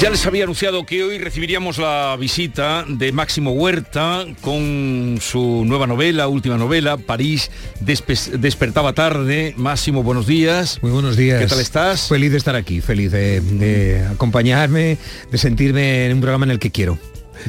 [0.00, 5.86] Ya les había anunciado que hoy recibiríamos la visita de Máximo Huerta con su nueva
[5.86, 7.50] novela, última novela, París
[7.82, 9.52] despertaba tarde.
[9.58, 10.78] Máximo, buenos días.
[10.80, 11.38] Muy buenos días.
[11.38, 12.08] ¿Qué tal estás?
[12.08, 14.96] Feliz de estar aquí, feliz de acompañarme,
[15.30, 16.98] de sentirme en un programa en el que quiero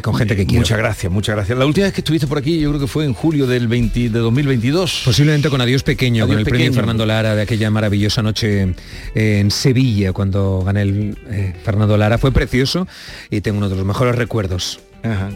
[0.01, 0.59] con gente que quiere.
[0.59, 1.57] Muchas gracias, muchas gracias.
[1.57, 4.09] La última vez que estuviste por aquí, yo creo que fue en julio del 20,
[4.09, 5.03] de 2022.
[5.05, 8.73] Posiblemente con Adiós Pequeño, con el premio Fernando Lara de aquella maravillosa noche
[9.15, 12.17] en Sevilla, cuando gané el eh, Fernando Lara.
[12.17, 12.87] Fue precioso
[13.29, 14.79] y tengo uno de los mejores recuerdos.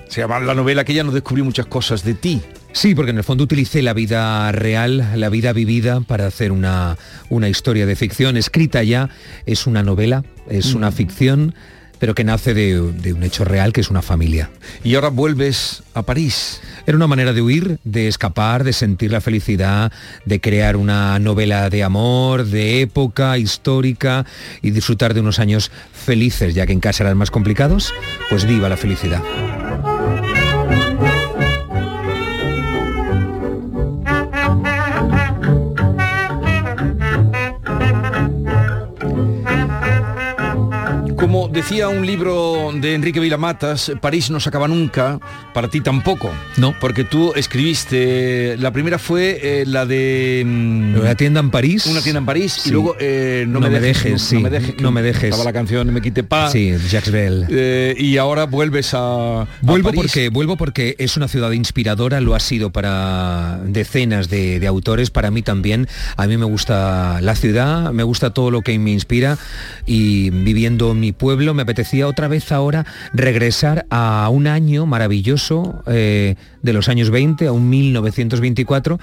[0.09, 2.41] Se llama la novela que ya nos descubrió muchas cosas de ti.
[2.71, 6.97] Sí, porque en el fondo utilicé la vida real, la vida vivida, para hacer una,
[7.29, 8.37] una historia de ficción.
[8.37, 9.09] Escrita ya,
[9.45, 10.93] es una novela, es una mm.
[10.93, 11.55] ficción
[11.99, 14.49] pero que nace de, un hecho real que es una familia.
[14.83, 16.61] Y ahora vuelves a París.
[16.85, 19.91] Era una manera de huir, de escapar, de sentir la felicidad,
[20.25, 24.25] de crear una novela de amor, de época histórica
[24.61, 27.93] y disfrutar de unos años felices, ya que en casa eran más complicados,
[28.29, 29.21] pues viva la felicidad.
[41.17, 45.19] Como decía un libro de Enrique Vilamatas, París no se acaba nunca,
[45.53, 46.29] para ti tampoco.
[46.57, 46.75] No.
[46.79, 50.43] Porque tú escribiste, la primera fue eh, la de...
[50.45, 51.85] Mm, una tienda en París.
[51.85, 54.91] Una tienda en París y luego eh, no, me, dejes, sí, no, me dejes, no
[54.91, 55.23] me dejes.
[55.25, 56.51] Estaba la canción Me quite paz.
[56.51, 57.47] Sí, Jacques Bell.
[57.49, 62.39] Eh, y ahora vuelves a, vuelvo porque vuelvo porque es una ciudad inspiradora, lo ha
[62.39, 65.87] sido para decenas de, de autores, para mí también.
[66.17, 69.37] A mí me gusta la ciudad, me gusta todo lo que me inspira
[69.85, 76.35] y viviendo mi pueblo, me apetecía otra vez ahora regresar a un año maravilloso eh,
[76.61, 78.99] de los años 20, a un 1924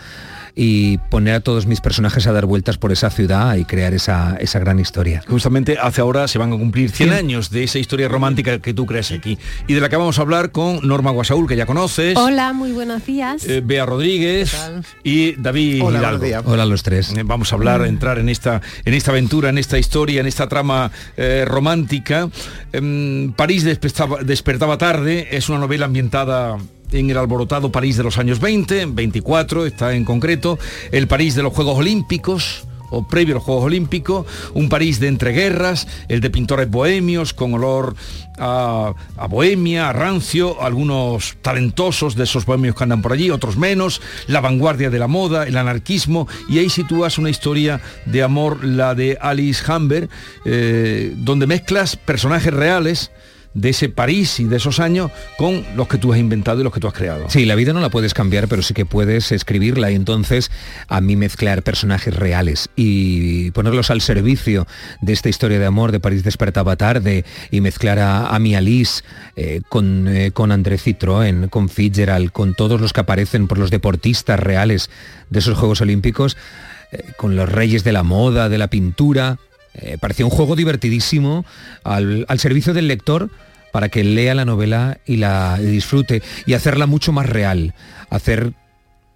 [0.54, 4.36] y poner a todos mis personajes a dar vueltas por esa ciudad y crear esa,
[4.40, 5.22] esa gran historia.
[5.28, 8.86] Justamente hace ahora se van a cumplir 100 años de esa historia romántica que tú
[8.86, 12.16] creas aquí y de la que vamos a hablar con Norma Guasaúl, que ya conoces.
[12.16, 13.44] Hola, muy buenos días.
[13.46, 14.54] Eh, Bea Rodríguez
[15.02, 16.50] y David Hola, Hidalgo.
[16.50, 17.12] Hola los tres.
[17.16, 20.48] Eh, vamos a hablar, entrar en esta, en esta aventura, en esta historia, en esta
[20.48, 22.28] trama eh, romántica.
[22.72, 26.58] Em, París despertaba, despertaba tarde, es una novela ambientada
[26.92, 30.58] en el alborotado París de los años 20, 24 está en concreto,
[30.90, 35.08] el París de los Juegos Olímpicos, o previo a los Juegos Olímpicos, un París de
[35.08, 37.96] entreguerras, el de pintores bohemios con olor
[38.38, 38.94] a,
[39.30, 44.40] bohemia, a rancio, algunos talentosos de esos bohemios que andan por allí, otros menos, la
[44.40, 49.16] vanguardia de la moda, el anarquismo, y ahí sitúas una historia de amor, la de
[49.20, 50.10] Alice Humber,
[50.44, 53.10] eh, donde mezclas personajes reales,
[53.54, 56.72] de ese París y de esos años con los que tú has inventado y los
[56.72, 57.28] que tú has creado.
[57.28, 60.50] Sí, la vida no la puedes cambiar, pero sí que puedes escribirla y entonces
[60.88, 64.66] a mí mezclar personajes reales y ponerlos al servicio
[65.00, 69.02] de esta historia de amor de París despertaba tarde y mezclar a, mi Alice
[69.36, 73.70] eh, con, eh, con André Citroën, con Fitzgerald, con todos los que aparecen por los
[73.70, 74.90] deportistas reales
[75.30, 76.36] de esos Juegos Olímpicos,
[76.90, 79.38] eh, con los reyes de la moda, de la pintura,
[79.74, 81.44] eh, parecía un juego divertidísimo
[81.84, 83.30] al, servicio del lector
[83.72, 87.74] para que lea la novela y la disfrute y hacerla mucho más real.
[88.10, 88.52] Hacer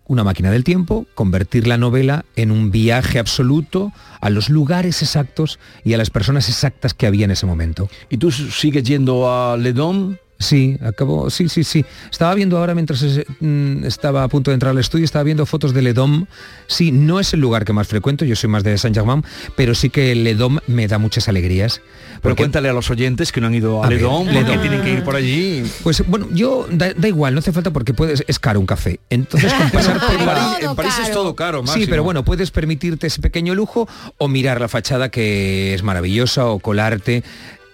[0.09, 5.59] una máquina del tiempo, convertir la novela en un viaje absoluto a los lugares exactos
[5.85, 7.91] y a las personas exactas que había en ese momento.
[8.09, 10.19] ¿Y tú sigues yendo a Ledón?
[10.39, 11.85] Sí, acabó, sí, sí, sí.
[12.11, 13.03] Estaba viendo ahora mientras
[13.41, 16.27] mm, estaba a punto de entrar al estudio, estaba viendo fotos de Ledom.
[16.67, 19.25] Sí, no es el lugar que más frecuento, yo soy más de Saint Germain,
[19.57, 21.81] pero sí que Ledom me da muchas alegrías.
[22.23, 25.05] Pero cuéntale a los oyentes que no han ido a, Ledom, que tienen que ir
[25.05, 25.65] por allí.
[25.83, 29.01] Pues bueno, yo da, igual, no hace falta porque puedes, es caro un café.
[29.09, 31.85] Entonces con pasar por París, en París es todo caro, Máximo.
[31.85, 36.47] Sí, pero bueno, puedes permitirte ese pequeño lujo o mirar la fachada que es maravillosa
[36.47, 37.23] o colarte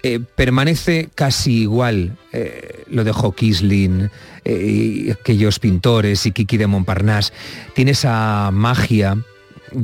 [0.03, 4.11] eh, permanece casi igual eh, lo de Kisling,
[4.45, 7.33] eh, aquellos pintores y Kiki de Montparnasse.
[7.75, 9.17] Tiene esa magia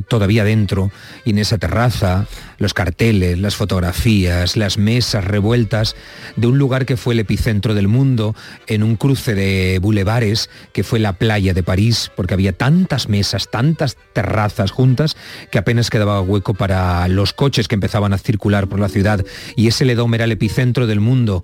[0.07, 0.91] todavía dentro
[1.25, 2.27] y en esa terraza,
[2.57, 5.95] los carteles, las fotografías, las mesas revueltas
[6.35, 8.35] de un lugar que fue el epicentro del mundo,
[8.67, 13.49] en un cruce de bulevares que fue la playa de París, porque había tantas mesas,
[13.49, 15.15] tantas terrazas juntas
[15.51, 19.25] que apenas quedaba hueco para los coches que empezaban a circular por la ciudad
[19.55, 21.43] y ese Ledom era el epicentro del mundo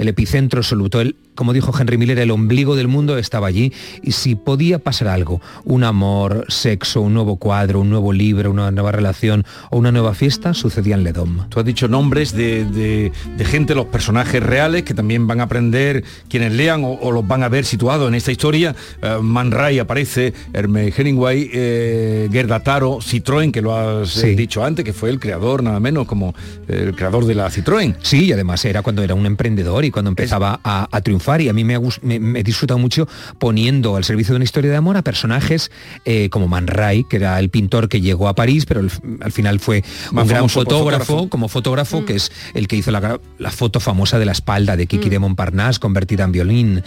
[0.00, 1.02] el epicentro absoluto.
[1.02, 3.72] El, como dijo Henry Miller, el ombligo del mundo estaba allí
[4.02, 8.70] y si podía pasar algo, un amor, sexo, un nuevo cuadro, un nuevo libro, una
[8.70, 11.48] nueva relación o una nueva fiesta, sucedía en Ledom.
[11.48, 16.52] Tú has dicho nombres de, gente, los personajes reales que también van a aprender quienes
[16.52, 18.74] lean o, los van a ver situados en esta historia.
[19.02, 24.62] Eh, Man Ray aparece, Hermes Hemingway, eh, Gerda Taro, Citroën, que lo has eh, dicho
[24.62, 26.34] antes, que fue el creador nada menos como
[26.68, 27.96] el creador de la Citroën.
[28.02, 31.52] Sí, y además era cuando era un emprendedor y cuando empezaba a triunfar y a
[31.52, 33.06] mí me, he disfrutado mucho
[33.38, 35.70] poniendo al servicio de una historia de amor a personajes
[36.04, 39.60] eh, como Man Ray, que era el pintor que llegó a París, pero al final
[39.60, 42.04] fue un gran fotógrafo, como fotógrafo, mm.
[42.06, 45.10] que es el que hizo la, foto famosa de la espalda de Kiki mm.
[45.10, 46.82] de Montparnasse convertida en violín.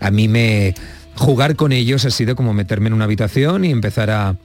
[0.00, 0.74] A mí me
[1.14, 4.36] jugar con ellos ha sido como meterme en una habitación y empezar a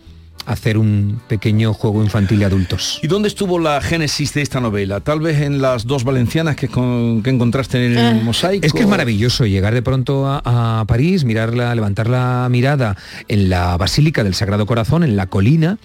[0.46, 3.00] hacer un pequeño juego infantil de adultos.
[3.02, 5.00] ¿Y dónde estuvo la génesis de esta novela?
[5.00, 8.20] Tal vez en las dos valencianas que, encontraste en el ah.
[8.24, 8.66] mosaico.
[8.66, 12.98] Es que es maravilloso llegar de pronto a, París, mirarla, levantar la mirada
[13.28, 15.78] en la Basílica del Sagrado Corazón, en la colina,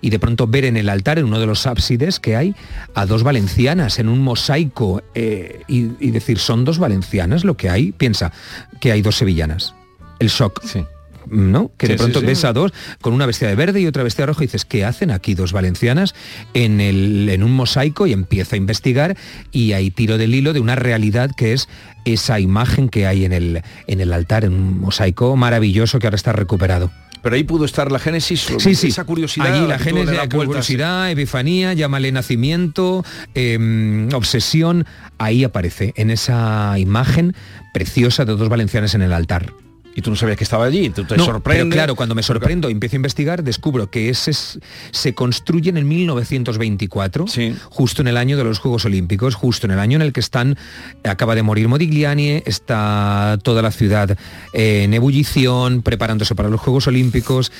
[0.00, 2.54] y de pronto ver en el altar, en uno de los ábsides que hay,
[2.94, 7.70] a dos valencianas en un mosaico eh, y, y, decir, ¿son dos valencianas lo que
[7.70, 7.92] hay?
[7.92, 8.32] Piensa
[8.80, 9.74] que hay dos sevillanas.
[10.18, 10.62] El shock.
[10.64, 10.84] Sí.
[11.28, 11.72] ¿No?
[11.76, 14.26] Que de pronto ves a dos con una vestida de verde y otra vestida de
[14.28, 16.14] rojo y dices, ¿qué hacen aquí dos valencianas
[16.54, 18.06] en, el, en un mosaico?
[18.06, 19.16] Y empieza a investigar
[19.50, 21.68] y ahí tiro del hilo de una realidad que es
[22.04, 26.16] esa imagen que hay en el, en el altar, en un mosaico maravilloso que ahora
[26.16, 26.90] está recuperado.
[27.22, 28.88] Pero ahí pudo estar la génesis, sí, sí.
[28.88, 29.54] esa curiosidad.
[29.54, 33.04] Allí la génesis, la curiosidad, epifanía, llámale nacimiento,
[33.34, 34.86] em, obsesión,
[35.18, 37.34] ahí aparece, en esa imagen
[37.72, 39.52] preciosa de dos valencianas en el altar
[39.94, 41.64] y tú no sabías que estaba allí, tú te sorprendes.
[41.64, 45.76] Pero claro, cuando me sorprendo y empiezo a investigar, descubro que ese se construye en
[45.76, 47.26] el 1924,
[47.70, 50.20] justo en el año de los Juegos Olímpicos, justo en el año en el que
[50.20, 50.56] están,
[51.04, 54.16] acaba de morir Modigliani, está toda la ciudad
[54.52, 57.52] en ebullición, preparándose para los Juegos Olímpicos,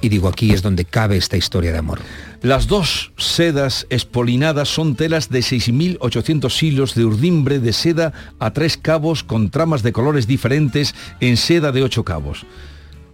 [0.00, 2.00] y digo, aquí es donde cabe esta historia de amor.
[2.42, 8.76] Las dos sedas espolinadas son telas de 6.800 hilos de urdimbre de seda a tres
[8.76, 12.44] cabos con tramas de colores diferentes en seda de ocho cabos.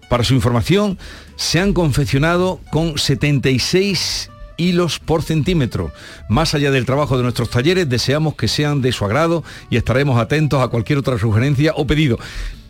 [0.08, 0.98] Para su información,
[1.36, 5.92] se han confeccionado con 76 hilos por centímetro.
[6.28, 10.20] Más allá del trabajo de nuestros talleres, deseamos que sean de su agrado y estaremos
[10.20, 12.18] atentos a cualquier otra sugerencia o pedido.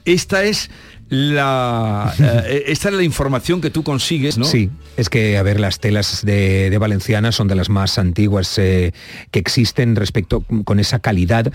[0.05, 0.71] Esta es
[1.09, 2.15] la,
[2.47, 4.45] eh, esta es la información que tú consigues, ¿no?
[4.45, 8.93] Sí, es que, a ver, las telas de, Valenciana son de las más antiguas eh,
[9.31, 11.53] que existen respecto con esa calidad.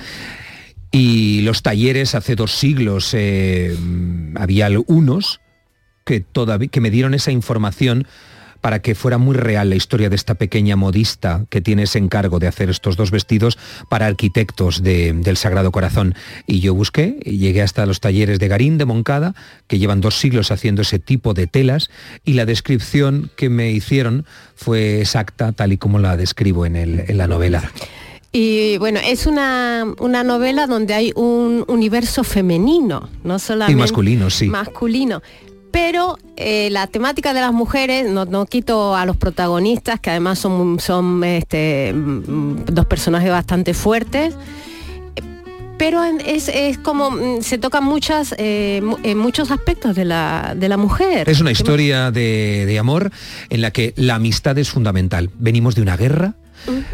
[0.92, 3.76] Y los talleres hace dos siglos eh,
[4.36, 5.42] había unos
[6.06, 8.08] que, todavía, que me dieron esa información
[8.66, 12.40] para que fuera muy real la historia de esta pequeña modista que tiene ese encargo
[12.40, 13.60] de hacer estos dos vestidos
[13.92, 16.16] para arquitectos del Sagrado Corazón.
[16.48, 19.36] Y yo busqué y llegué hasta los talleres de Garín de Moncada,
[19.68, 21.92] que llevan dos siglos haciendo ese tipo de telas,
[22.24, 24.26] y la descripción que me hicieron
[24.56, 27.72] fue exacta, tal y como la describo en, en la novela.
[28.32, 33.74] Y bueno, es una, una, novela donde hay un universo femenino, no solamente...
[33.74, 34.48] Y masculino, sí.
[34.48, 35.22] Masculino
[35.76, 40.80] pero eh, la temática de las mujeres, no, quito a los protagonistas, que además son,
[40.80, 44.36] son este, mm, dos personajes bastante fuertes,
[45.78, 50.78] pero es, como mm, se tocan muchas eh, en muchos aspectos de la, de la
[50.78, 51.28] mujer.
[51.28, 53.12] Es una historia de, amor
[53.50, 55.30] en la que la amistad es fundamental.
[55.40, 56.36] Venimos de una guerra,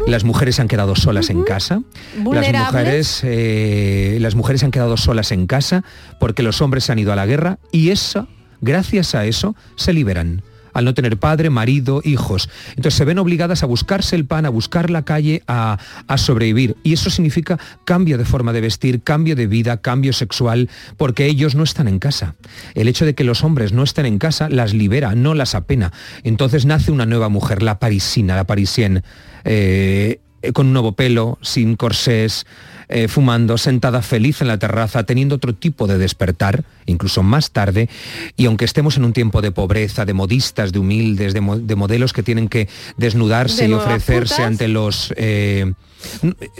[0.08, 1.82] Las mujeres han quedado solas en casa.
[2.16, 5.84] Las mujeres, eh, las mujeres han quedado solas en casa
[6.18, 8.26] porque los hombres se han ido a la guerra y esa
[8.62, 10.42] gracias a eso, se liberan
[10.72, 12.48] al no tener padre, marido, hijos.
[12.70, 15.78] Entonces se ven obligadas a buscarse el pan, a buscar la calle, a,
[16.16, 16.76] sobrevivir.
[16.82, 21.54] Y eso significa cambio de forma de vestir, cambio de vida, cambio sexual, porque ellos
[21.54, 22.34] no están en casa.
[22.74, 25.92] El hecho de que los hombres no estén en casa las libera, no las apena.
[26.22, 29.02] Entonces nace una nueva mujer, la parisina, la parisienne,
[29.44, 30.20] eh,
[30.54, 32.46] con un nuevo pelo, sin corsés,
[32.88, 37.88] eh, fumando, sentada feliz en la terraza, teniendo otro tipo de despertar, incluso más tarde,
[38.36, 42.22] y aunque estemos en un tiempo de pobreza, de modistas, de humildes, de, modelos que
[42.22, 45.12] tienen que desnudarse y ofrecerse ante los...
[45.16, 45.72] Eh,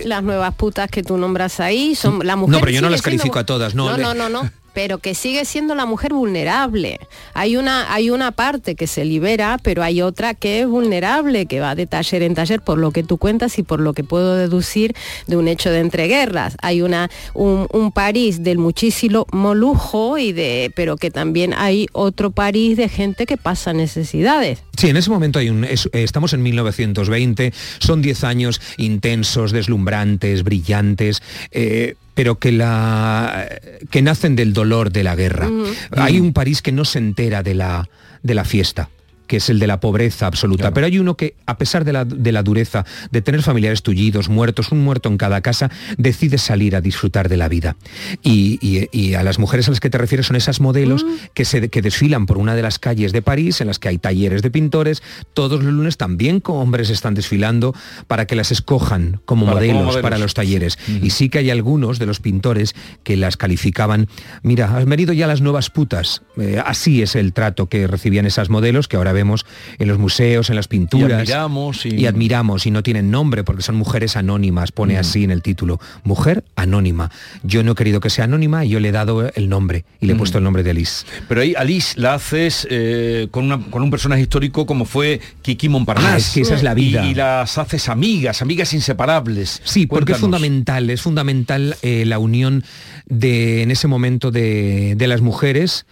[0.04, 2.52] las nuevas putas que tú nombras ahí son la mujer.
[2.52, 3.96] No, pero yo no las califico a todas, no.
[3.96, 6.98] No, no, no, no pero que sigue siendo la mujer vulnerable.
[7.34, 11.60] Hay una, hay una parte que se libera, pero hay otra que es vulnerable, que
[11.60, 14.36] va de taller en taller, por lo que tú cuentas y por lo que puedo
[14.36, 14.94] deducir
[15.26, 16.56] de un hecho de entreguerras.
[16.62, 22.76] Hay una, un, París del muchísimo lujo, y de, pero que también hay otro París
[22.76, 24.62] de gente que pasa necesidades.
[24.76, 31.22] Sí, en ese momento hay un, estamos en 1920, son 10 años intensos, deslumbrantes, brillantes.
[31.50, 33.48] Eh, pero que, la,
[33.90, 35.48] que nacen del dolor de la guerra.
[35.92, 37.88] Hay un París que no se entera de la,
[38.22, 38.88] de la fiesta
[39.32, 40.74] que es el de la pobreza absoluta.
[40.74, 44.28] Pero hay uno que, a pesar de la, de la, dureza, de tener familiares tullidos,
[44.28, 47.76] muertos, un muerto en cada casa, decide salir a disfrutar de la vida.
[48.22, 51.08] Y, a las mujeres a las que te refieres son esas modelos mm.
[51.32, 53.96] que, se, que desfilan por una de las calles de París, en las que hay
[53.96, 55.02] talleres de pintores.
[55.32, 57.74] Todos los lunes también con hombres están desfilando
[58.08, 60.78] para que las escojan como, modelos, para los talleres.
[61.02, 64.08] Y sí que hay algunos de los pintores que las calificaban,
[64.42, 66.20] mira, has venido ya las nuevas putas.
[66.36, 69.21] Eh, así es el trato que recibían esas modelos que ahora ven
[69.78, 71.10] en los museos, en las pinturas.
[71.10, 71.86] Y admiramos.
[71.86, 74.98] Y, admiramos y no tienen nombre porque son mujeres anónimas, pone mm.
[74.98, 75.80] así en el título.
[76.04, 77.10] Mujer anónima.
[77.42, 80.06] Yo no he querido que sea anónima y yo le he dado el nombre y
[80.06, 80.18] le he mm.
[80.18, 81.06] puesto el nombre de Alice.
[81.28, 86.12] Pero ahí Alice la haces eh, con, un personaje histórico como fue Kiki Montparnasse.
[86.12, 87.06] Ah, es que esa es la vida.
[87.06, 89.60] Y, las haces amigas, amigas inseparables.
[89.64, 92.64] Sí, porque es fundamental, es fundamental eh, la unión
[93.06, 95.86] de, en ese momento de, de las mujeres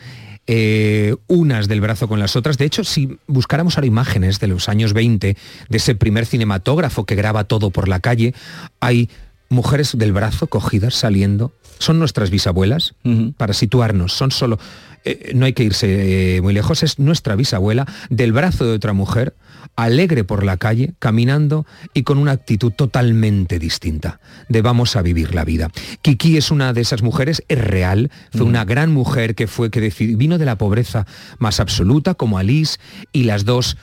[0.53, 2.59] eh, unas del brazo con las otras.
[2.59, 5.37] De hecho, si buscáramos ahora imágenes de los años 20,
[5.69, 8.35] de ese primer cinematógrafo que graba todo por la calle,
[8.81, 9.09] hay
[9.49, 11.53] mujeres del brazo cogidas saliendo.
[11.79, 12.95] Son nuestras bisabuelas,
[13.37, 14.59] para situarnos, son solo...
[15.05, 18.93] Eh, no hay que irse eh, muy lejos, es nuestra bisabuela del brazo de otra
[18.93, 19.35] mujer
[19.77, 25.35] alegre por la calle, caminando y con una actitud totalmente distinta de vamos a vivir
[25.35, 25.71] la vida.
[26.03, 28.69] Kiki es una de esas mujeres, es real, fue una mm.
[28.69, 31.07] gran mujer que fue que vino de la pobreza
[31.39, 32.79] más absoluta como Alice
[33.13, 33.77] y las dos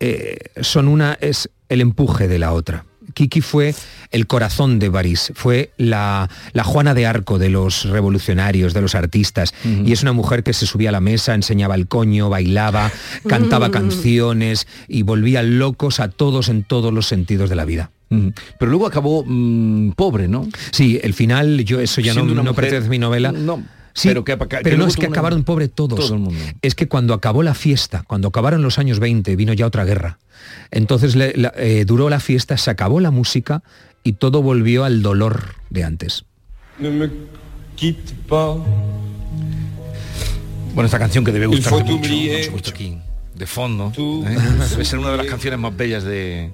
[0.00, 2.84] eh, son una es el empuje de la otra.
[3.14, 3.74] Kiki fue
[4.10, 6.28] el corazón de París, fue la,
[6.64, 10.66] Juana de Arco de los revolucionarios, de los artistas, y es una mujer que se
[10.66, 12.90] subía a la mesa, enseñaba el coño, bailaba,
[13.26, 17.90] cantaba canciones y volvía locos a todos en todos los sentidos de la vida.
[18.08, 20.48] Pero luego acabó mm, pobre, ¿no?
[20.70, 23.32] Sí, el final, yo eso ya no, no pertenece a mi novela.
[23.32, 23.62] No.
[24.02, 26.12] Pero, no es que acabaron pobre todos.
[26.62, 30.18] Es que cuando acabó la fiesta, cuando acabaron los años 20, vino ya otra guerra.
[30.70, 33.62] Entonces eh, duró la fiesta, se acabó la música
[34.04, 36.24] y todo volvió al dolor de antes.
[40.74, 42.10] Bueno, esta canción que debe gustar mucho,
[42.70, 42.98] aquí,
[43.34, 43.92] de fondo.
[43.96, 44.36] ¿eh?
[44.70, 46.52] Debe ser una de las canciones más bellas de...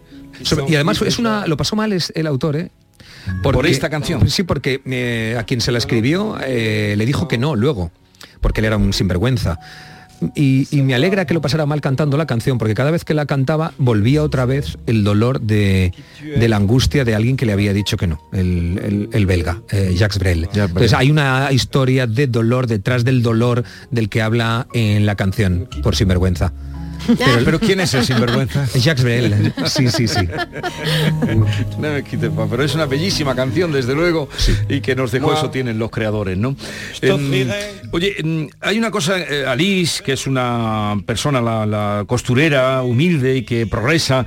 [0.68, 2.70] y además es una, lo pasó mal es el autor, ¿eh?
[3.42, 4.28] ¿Por esta canción?
[4.28, 7.90] Sí, porque eh, a quien se la escribió le dijo que no luego,
[8.40, 9.58] porque él era un sinvergüenza
[10.34, 13.26] y, me alegra que lo pasara mal cantando la canción, porque cada vez que la
[13.26, 15.92] cantaba volvía otra vez el dolor de,
[16.36, 20.48] la angustia de alguien que le había dicho que no, el, belga, eh, Jacques Brel.
[20.54, 25.68] Entonces hay una historia de dolor detrás del dolor del que habla en la canción,
[25.82, 26.52] por sinvergüenza.
[27.44, 28.66] Pero, ¿quién es el sinvergüenza?
[28.74, 29.52] Jacques Brel.
[29.66, 30.26] Sí, sí, sí.
[31.78, 34.28] no me quite, pero es una bellísima canción, desde luego,
[34.68, 36.56] y que nos dejó eso tienen los creadores, ¿no?
[37.00, 37.48] Em,
[37.92, 43.42] oye, em, hay una cosa, eh, Alice, que es una persona, la, costurera, humilde y
[43.42, 44.26] que progresa,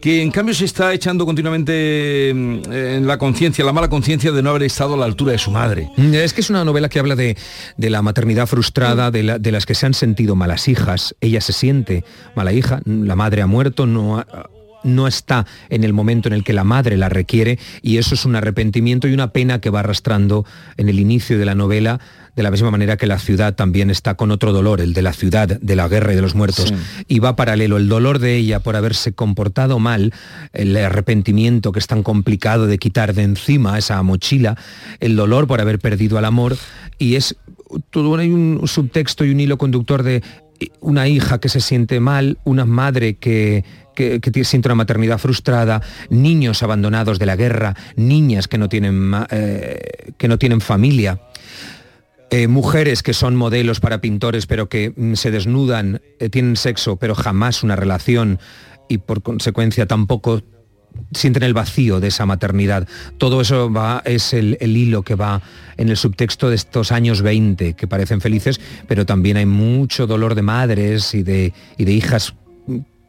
[0.00, 4.42] que en cambio se está echando continuamente em, en la conciencia, la mala conciencia de
[4.42, 5.88] no haber estado a la altura de su madre.
[5.96, 7.36] Mm, es que es una novela que habla de,
[7.78, 11.14] la maternidad frustrada, de, de las que se han sentido malas hijas.
[11.20, 12.04] Ella se siente
[12.36, 14.24] mala hija, la madre ha muerto, no
[14.84, 18.24] no está en el momento en el que la madre la requiere y eso es
[18.24, 20.44] un arrepentimiento y una pena que va arrastrando
[20.76, 22.00] en el inicio de la novela
[22.34, 25.12] de la misma manera que la ciudad también está con otro dolor, el de la
[25.12, 26.72] ciudad, de la guerra y de los muertos.
[27.06, 30.14] Y va paralelo el dolor de ella por haberse comportado mal,
[30.52, 34.56] el arrepentimiento que es tan complicado de quitar de encima esa mochila,
[35.00, 36.56] el dolor por haber perdido al amor,
[36.98, 37.36] y es
[37.90, 40.22] todo hay un subtexto y un hilo conductor de
[40.80, 46.62] una hija que se siente mal, una madre que, que, siente una maternidad frustrada, niños
[46.62, 51.20] abandonados de la guerra, niñas que no tienen, eh, que no tienen familia.
[52.34, 56.96] Eh, mujeres que son modelos para pintores pero que mm, se desnudan, eh, tienen sexo
[56.96, 58.40] pero jamás una relación
[58.88, 60.40] y por consecuencia tampoco
[61.12, 62.88] sienten el vacío de esa maternidad.
[63.18, 65.42] Todo eso va, es el, hilo que va
[65.76, 70.34] en el subtexto de estos años 20, que parecen felices, pero también hay mucho dolor
[70.34, 72.34] de madres y de, y de hijas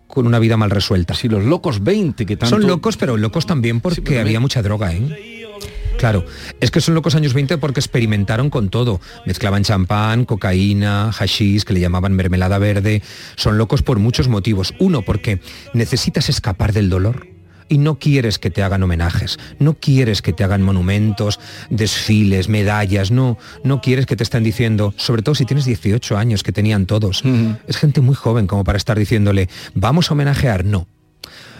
[0.08, 1.14] con una vida mal resuelta.
[1.14, 2.56] Si los locos 20 que tanto...
[2.58, 5.43] Son locos, pero locos también porque había mucha droga, ¿eh?
[6.04, 6.26] Claro,
[6.60, 9.00] es que son locos años 20 porque experimentaron con todo.
[9.26, 13.02] Mezclaban champán, cocaína, hashish, que le llamaban mermelada verde.
[13.38, 14.74] Son locos por muchos motivos.
[14.80, 15.40] Uno, porque
[15.74, 17.28] necesitas escapar del dolor
[17.70, 23.10] y no quieres que te hagan homenajes, no quieres que te hagan monumentos, desfiles, medallas,
[23.10, 26.86] no, no quieres que te estén diciendo, sobre todo si tienes 18 años que tenían
[26.86, 27.24] todos.
[27.66, 30.86] Es gente muy joven como para estar diciéndole, vamos a homenajear, no.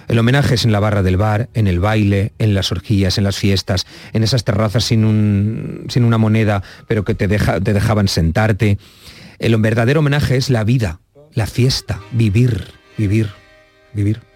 [0.08, 3.24] El homenaje es en la barra del bar, en el baile, en las orgías, en
[3.24, 7.74] las fiestas, en esas terrazas sin, un, sin una moneda, pero que te, deja, te
[7.74, 8.78] dejaban sentarte.
[9.40, 11.00] El verdadero homenaje es la vida,
[11.34, 12.66] la fiesta, vivir,
[12.98, 13.30] vivir,
[13.94, 14.33] vivir.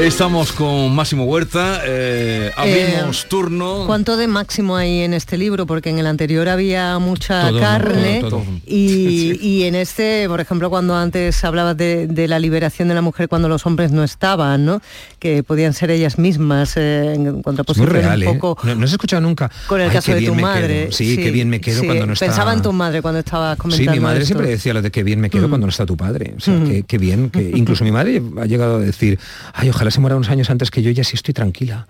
[0.00, 3.82] Estamos con Máximo Huerta, eh, abrimos Eh, turno.
[3.84, 5.66] ¿Cuánto de máximo hay en este libro?
[5.66, 8.44] Porque en el anterior había mucha Todo, carne todo, todo.
[8.64, 13.02] Y, y en este, por ejemplo, cuando antes hablabas de, de la liberación de la
[13.02, 14.80] mujer cuando los hombres no estaban, ¿no?
[15.18, 18.38] Que podían ser ellas mismas eh, en contraposición real, un ¿eh?
[18.38, 19.50] poco No, no has escuchado nunca.
[19.66, 20.82] con el Ay, caso qué de tu madre.
[20.84, 20.92] quedo.
[20.92, 21.86] Sí, qué bien me quedo sí.
[21.86, 22.26] cuando no está...
[22.26, 24.26] Pensaba en tu madre cuando estabas Sí, comentando mi madre esto.
[24.28, 25.50] siempre decía lo de que bien me quedo Mm.
[25.50, 26.34] cuando no está tu padre.
[26.36, 26.82] O sea, Mm.
[26.84, 29.18] que bien, que incluso mi madre ha llegado a decir,
[29.54, 31.86] ay, ojalá se muera unos años antes que yo, ya sí estoy tranquila.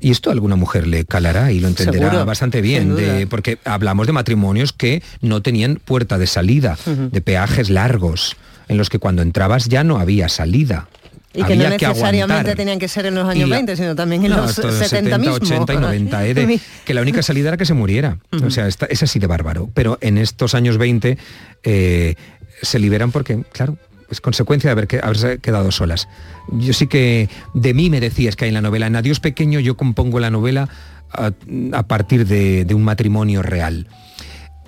[0.00, 3.58] Y esto a alguna mujer le calará y lo entenderá Seguro, bastante bien, de- porque
[3.64, 8.36] hablamos de matrimonios que no tenían puerta de salida, de peajes largos,
[8.68, 10.88] en los que cuando entrabas ya no había salida.
[11.36, 14.30] Y que no necesariamente tenían que ser en los años la- 20, sino también en
[14.30, 15.34] No, los esto de 70, mismo.
[15.34, 16.34] 80 y 90, ¿eh?
[16.34, 18.18] de- que la única salida era que se muriera.
[18.44, 19.68] O sea, esta- es así de bárbaro.
[19.74, 21.18] Pero en estos años 20
[21.64, 22.14] eh,
[22.62, 23.76] se liberan porque, claro,
[24.10, 26.08] es consecuencia de haber haberse quedado solas.
[26.52, 28.86] Yo sí que de mí me decías que hay en la novela.
[28.86, 30.68] En Adiós Pequeño yo compongo la novela
[31.10, 33.86] a, partir de, de un matrimonio real.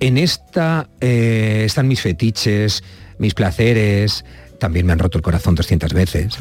[0.00, 2.84] En esta eh, están mis fetiches,
[3.18, 4.24] mis placeres,
[4.58, 6.34] también me han roto el corazón 200 veces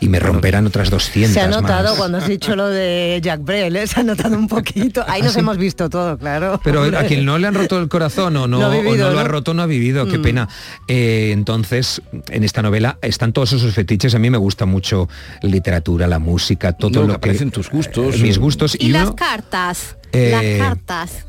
[0.00, 1.98] y me romperán otras 200 Se ha notado más.
[1.98, 3.86] cuando has dicho lo de Jack Brel, ¿eh?
[3.86, 5.04] se ha notado un poquito.
[5.08, 6.60] Ahí nos hemos visto todo, claro.
[6.64, 6.98] Pero Hombre.
[6.98, 9.54] a quien no le han roto el corazón o no, No o lo ha roto
[9.54, 10.22] no ha vivido, qué Mm.
[10.22, 10.48] pena.
[10.88, 14.14] Eh, entonces, en esta novela están todos esos fetiches.
[14.14, 15.08] A mí me gusta mucho
[15.40, 17.14] la literatura, la música, todo lo que...
[17.14, 18.18] aparecen tus gustos.
[18.18, 18.76] mis gustos.
[18.78, 21.26] Y, las uno- cartas, Eh, las cartas,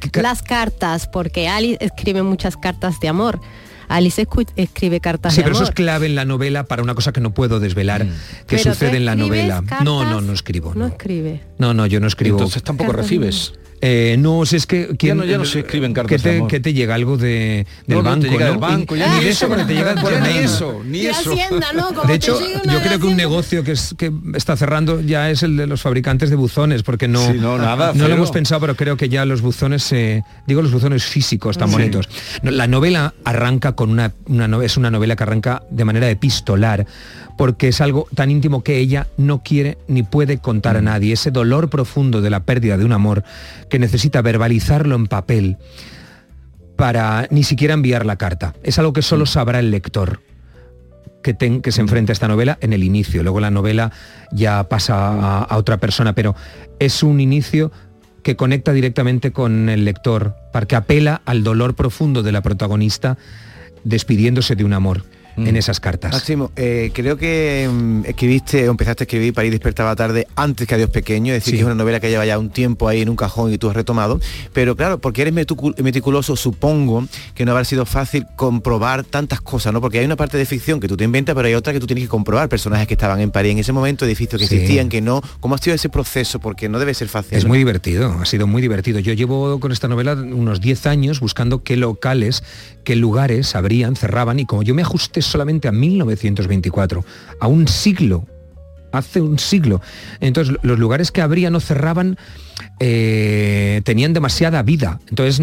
[0.00, 3.40] ¿qué ca- las cartas, porque Alice escribe muchas cartas de amor.
[3.88, 4.26] Alice
[4.56, 7.20] escribe cartas Sí, de pero eso es clave en la novela para una cosa que
[7.20, 8.12] no puedo desvelar, que
[8.56, 9.56] Pero ¿tú sucede en la novela.
[9.66, 9.84] cartas?
[9.84, 10.74] No, no, no escribo.
[10.74, 11.42] No No, escribe.
[11.58, 12.36] no, no, yo no escribo.
[12.38, 13.52] Entonces tampoco Cartas recibes.
[13.82, 14.88] Eh, no, si es que...
[14.98, 16.50] Ya no- ya no se escriben cartas ¿Qué te, de amor.
[16.50, 16.94] qué te llega?
[16.94, 18.50] Algo de, del No, banco, te llega ¿no?
[18.52, 20.22] del banco, Y- ya ni ni de eso, pero te llega Gmail.
[20.22, 21.32] ni eso, ni De eso.
[21.32, 21.88] Hacienda, ¿no?
[21.88, 25.00] Como De te hecho, yo de creo que un negocio que, es, que está cerrando
[25.02, 28.14] ya es el de los fabricantes de buzones, porque no, Sí, no, nada, no lo
[28.14, 31.74] hemos pensado, pero creo que ya los buzones, eh, digo los buzones físicos tan Sí.
[31.74, 32.08] bonitos.
[32.42, 36.08] No, La novela arranca con una, una no- es una novela que arranca de manera
[36.08, 36.86] epistolar,
[37.36, 41.12] porque es algo tan íntimo que ella no quiere ni puede contar a nadie.
[41.12, 43.24] Ese dolor profundo de la pérdida de un amor
[43.68, 45.56] que necesita verbalizarlo en papel
[46.76, 48.54] para ni siquiera enviar la carta.
[48.62, 50.20] Es algo que solo sabrá el lector
[51.22, 53.22] que, ten- que se enfrenta a esta novela en el inicio.
[53.22, 53.92] Luego la novela
[54.32, 56.34] ya pasa a, a otra persona, pero
[56.78, 57.72] es un inicio
[58.22, 63.18] que conecta directamente con el lector, para que apela al dolor profundo de la protagonista
[63.84, 65.04] despidiéndose de un amor
[65.36, 66.12] en esas cartas.
[66.12, 70.74] Máximo, eh, creo que mm, escribiste o empezaste a escribir París despertaba tarde antes que
[70.74, 71.56] Adiós Pequeño, es decir, Sí.
[71.58, 73.68] que es una novela que lleva ya un tiempo ahí en un cajón y tú
[73.68, 74.20] has retomado,
[74.52, 79.72] pero claro, porque eres meticu- meticuloso, supongo que no habrá sido fácil comprobar tantas cosas,
[79.72, 79.80] ¿no?
[79.80, 81.86] Porque hay una parte de ficción que tú te inventas, pero hay otra que tú
[81.86, 84.54] tienes que comprobar, personajes que estaban en París en ese momento, edificios que Sí.
[84.56, 85.20] existían, que no.
[85.40, 86.38] ¿Cómo ha sido ese proceso?
[86.40, 87.36] Porque no debe ser fácil.
[87.36, 87.48] Es ¿no?
[87.48, 88.98] muy divertido, ha sido muy divertido.
[89.00, 92.42] Yo llevo con esta novela unos 10 años buscando qué locales,
[92.84, 97.04] qué lugares abrían, cerraban, y como yo me ajusté solamente a 1924,
[97.40, 98.26] a un siglo,
[98.92, 99.80] hace un siglo,
[100.20, 102.16] entonces los lugares que abrían o cerraban
[102.78, 105.00] eh, tenían demasiada vida.
[105.08, 105.40] Entonces,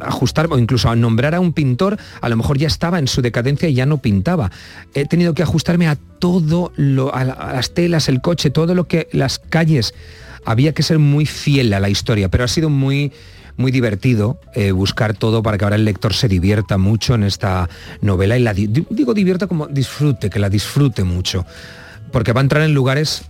[0.00, 3.22] ajustar o incluso a nombrar a un pintor, a lo mejor ya estaba en su
[3.22, 4.50] decadencia y ya no pintaba.
[4.94, 9.08] He tenido que ajustarme a todo, lo, a las telas, el coche, todo lo que
[9.12, 9.94] las calles.
[10.44, 13.12] Había que ser muy fiel a la historia, pero ha sido muy
[13.58, 17.68] muy divertido eh, buscar todo para que ahora el lector se divierta mucho en esta
[18.00, 21.44] novela y la di- digo divierta como disfrute, que la disfrute mucho,
[22.10, 23.24] porque va a entrar en lugares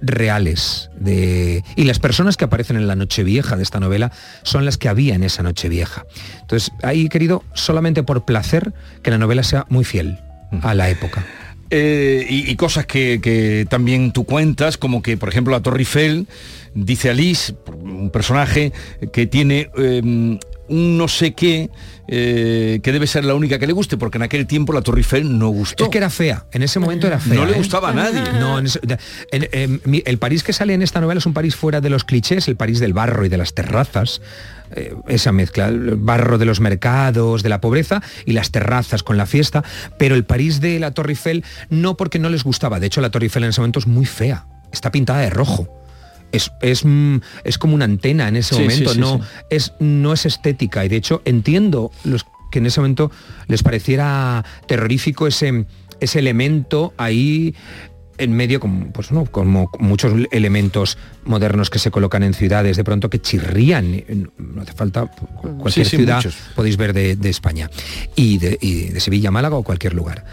[0.00, 4.12] reales de y las personas que aparecen en la Nochevieja de esta novela
[4.44, 6.06] son las que había en esa Nochevieja.
[6.40, 10.20] Entonces, ahí he querido solamente por placer que la novela sea muy fiel
[10.62, 11.26] a la época.
[11.74, 16.26] Eh, y, cosas que, que también tú cuentas, como que, por ejemplo, la Torre Eiffel,
[16.74, 18.74] dice Alice, un personaje
[19.10, 20.38] que tiene eh,
[20.72, 21.70] un no sé qué,
[22.08, 24.98] eh, que debe ser la única que le guste, porque en aquel tiempo la Torre
[25.00, 25.84] Eiffel no gustó.
[25.84, 27.34] Es que era fea, en ese momento era fea.
[27.34, 27.56] No le ¿eh?
[27.56, 28.22] gustaba a nadie.
[28.40, 28.80] No, en ese-
[29.30, 31.90] en- en- mi- el París que sale en esta novela es un París fuera de
[31.90, 34.20] los clichés, el París del barro y de las terrazas.
[34.74, 39.18] eh, esa mezcla, el barro de los mercados, de la pobreza y las terrazas con
[39.18, 39.62] la fiesta,
[39.98, 43.10] pero el París de la Torre Eiffel no porque no les gustaba, de hecho la
[43.10, 45.68] Torre Eiffel en ese momento es muy fea, está pintada de rojo.
[46.32, 49.20] Es, es, mm, es como una antena en ese Sí, momento, sí, no.
[49.50, 53.10] Es, no es estética y de hecho entiendo los que en ese momento
[53.48, 55.66] les pareciera terrorífico ese,
[56.00, 57.54] ese elemento ahí
[58.18, 59.24] en medio, como, pues, ¿no?
[59.24, 64.04] como muchos elementos modernos que se colocan en ciudades, de pronto que chirrían.
[64.36, 65.06] No hace falta
[65.58, 66.36] cualquier Sí, sí, ciudad muchos.
[66.54, 67.70] podéis ver de, de España
[68.14, 70.24] y de, y de Sevilla, Málaga o cualquier lugar.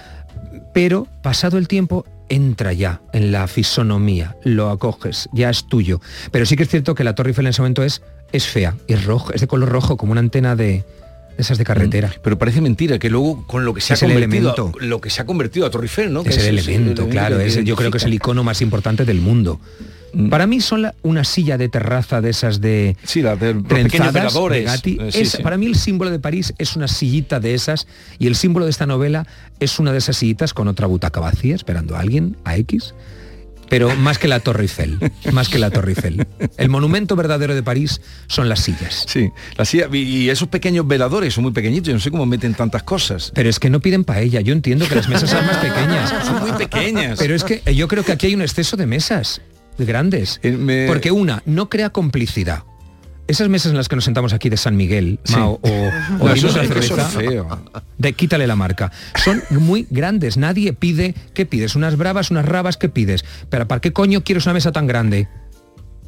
[0.74, 6.00] Pero pasado el tiempo entra ya en la fisonomía, lo acoges, ya es tuyo.
[6.32, 8.02] Pero sí que es cierto que la Torre Eiffel en ese momento es,
[8.32, 10.86] es fea, es rojo, es de color rojo, como una antena de
[11.38, 12.14] esas de carretera.
[12.22, 14.80] Pero parece mentira que luego con lo que se Es ha el convertido, elemento.
[14.80, 16.24] a, lo que se ha convertido a Torre Eiffel, ¿no?
[16.24, 17.44] Que es el elemento, claro.
[17.46, 19.60] yo creo que es el icono más importante del mundo.
[20.14, 20.30] Mm.
[20.30, 24.14] Para mí son la- una silla de terraza de esas de Sí, la de trenzadas
[24.14, 24.66] de veladores.
[24.66, 24.98] Gatti.
[25.00, 25.44] Eh, sí, Es- sí.
[25.44, 28.72] Para mí el símbolo de París es una sillita de esas y el símbolo de
[28.72, 29.28] esta novela
[29.60, 32.94] es una de esas sillitas con otra butaca vacía esperando a alguien, a X.
[33.70, 34.98] Pero más que la Torre Eiffel,
[35.32, 36.26] más que la Torre Eiffel.
[36.58, 39.06] El monumento verdadero de París son las sillas.
[39.08, 42.26] Sí, la silla- y y esos pequeños veladores son muy pequeñitos, yo no sé cómo
[42.26, 43.32] meten tantas cosas.
[43.36, 44.42] Pero es que no piden paella.
[44.42, 46.26] Yo entiendo que las mesas sean más pequeñas.
[46.26, 47.20] Son muy pequeñas.
[47.20, 49.40] Pero es que yo creo que aquí hay un exceso de mesas
[49.80, 50.40] grandes.
[50.44, 52.64] Eh, me- Porque una, no crea complicidad.
[53.28, 55.36] Esas mesas en las que nos sentamos aquí de San Miguel, Sí.
[55.36, 55.70] Mao, o,
[56.20, 57.48] o No, de eso, eso feo.
[58.16, 58.92] quítale la marca.
[59.24, 60.36] Son muy grandes.
[60.38, 61.76] Nadie pide, ¿qué pides?
[61.76, 62.78] ¿Unas bravas, unas rabas?
[62.78, 63.24] ¿Qué pides?
[63.50, 65.28] Pero ¿para qué coño quieres una mesa tan grande?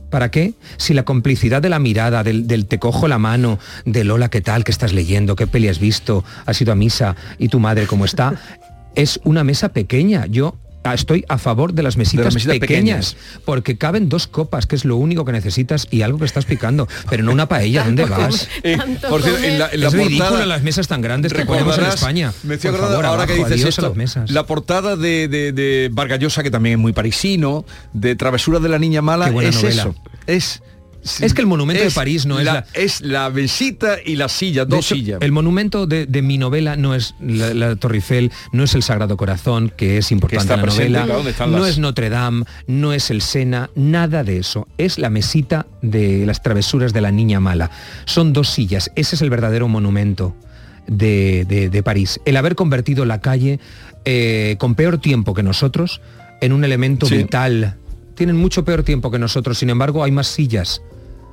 [0.09, 0.55] ¿Para qué?
[0.77, 4.41] Si la complicidad de la mirada, del, del te cojo la mano, del hola, ¿qué
[4.41, 4.63] tal?
[4.63, 5.35] ¿Qué estás leyendo?
[5.35, 6.25] ¿Qué peli has visto?
[6.47, 7.15] ¿Has ido a misa?
[7.37, 8.33] ¿Y tu madre cómo está?
[8.95, 10.25] Es una mesa pequeña.
[10.25, 10.57] Yo
[10.93, 13.15] estoy a favor de las mesitas, las mesitas pequeñas,
[13.45, 16.87] porque caben dos copas, que es lo único que necesitas, y algo que estás picando,
[17.09, 17.83] pero no una paella.
[17.83, 18.47] ¿Dónde vas?
[18.63, 18.77] Eh,
[19.09, 21.85] por cierto, en la, en la es ridículo las mesas tan grandes que ponemos en
[21.85, 22.33] España.
[22.43, 24.31] Me estoy Por acordando favor, ahora que dices esto, las mesas.
[24.31, 28.69] la portada de, de, de Vargas Llosa, que también es muy parisino, de Travesuras de
[28.69, 29.81] la Niña Mala, Qué buena es novela.
[29.83, 29.95] eso.
[30.27, 30.61] Es,
[31.19, 34.65] Es que el monumento de París no es la- Es la mesita y la silla,
[34.65, 35.17] dos hecho, sillas.
[35.21, 38.83] El monumento de, de mi novela no es la, la Torre Eiffel, no es el
[38.83, 42.93] Sagrado Corazón, que es importante en la novela, claro, no las- es Notre Dame, no
[42.93, 44.67] es el Sena, nada de eso.
[44.77, 47.71] Es la mesita de las travesuras de la niña mala.
[48.05, 50.35] Son dos sillas, ese es el verdadero monumento
[50.87, 52.19] de, de- de París.
[52.25, 53.59] El haber convertido la calle
[54.05, 56.01] eh, con peor tiempo que nosotros
[56.41, 57.17] en un elemento Sí.
[57.17, 57.75] vital.
[58.15, 60.81] Tienen mucho peor tiempo que nosotros, sin embargo hay más sillas.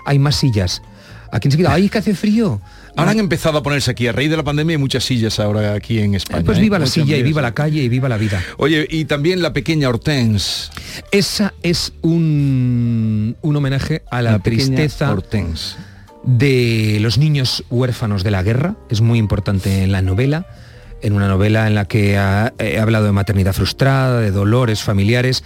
[0.05, 0.83] Hay más sillas.
[1.31, 2.61] Aquí enseguida, ¡ay, que hace frío!
[2.97, 5.75] Ahora han empezado a ponerse aquí, a raíz de la pandemia, hay muchas sillas ahora
[5.75, 6.43] aquí en España.
[6.45, 6.63] Pues ¿eh?
[6.63, 8.43] viva la Muchas silla y viva la calle y viva la vida.
[8.57, 10.71] Oye, y también la pequeña Hortense.
[11.13, 15.77] Esa es un, un homenaje a la, tristeza Hortense.
[16.25, 18.75] de los niños huérfanos de la guerra.
[18.91, 20.47] Es muy importante en la novela,
[21.01, 25.45] en una novela en la que ha, he hablado de maternidad frustrada, de dolores familiares.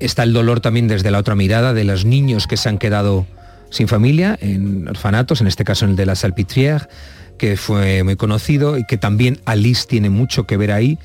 [0.00, 3.26] Está el dolor también desde la otra mirada de los niños que se han quedado
[3.70, 6.88] sin familia en orfanatos, en este caso en el de la Salpêtrière,
[7.36, 10.98] que fue muy conocido y que también Alice tiene mucho que ver ahí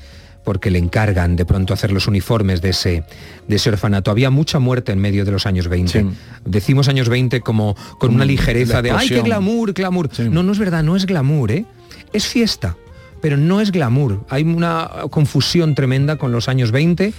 [0.44, 3.04] porque le encargan de pronto hacer los uniformes de ese,
[3.48, 4.10] de ese orfanato.
[4.10, 6.00] Había mucha muerte en medio de los años 20.
[6.00, 6.06] Sí.
[6.44, 9.24] Decimos años 20 como con una ligereza de, ¡ay, qué explosión".
[9.24, 10.10] glamour, glamour!
[10.12, 10.28] Sí.
[10.30, 11.64] No, no es verdad, no es glamour, ¿eh?
[12.12, 12.76] Es fiesta,
[13.22, 14.24] pero no es glamour.
[14.28, 17.14] Hay una confusión tremenda con los años 20.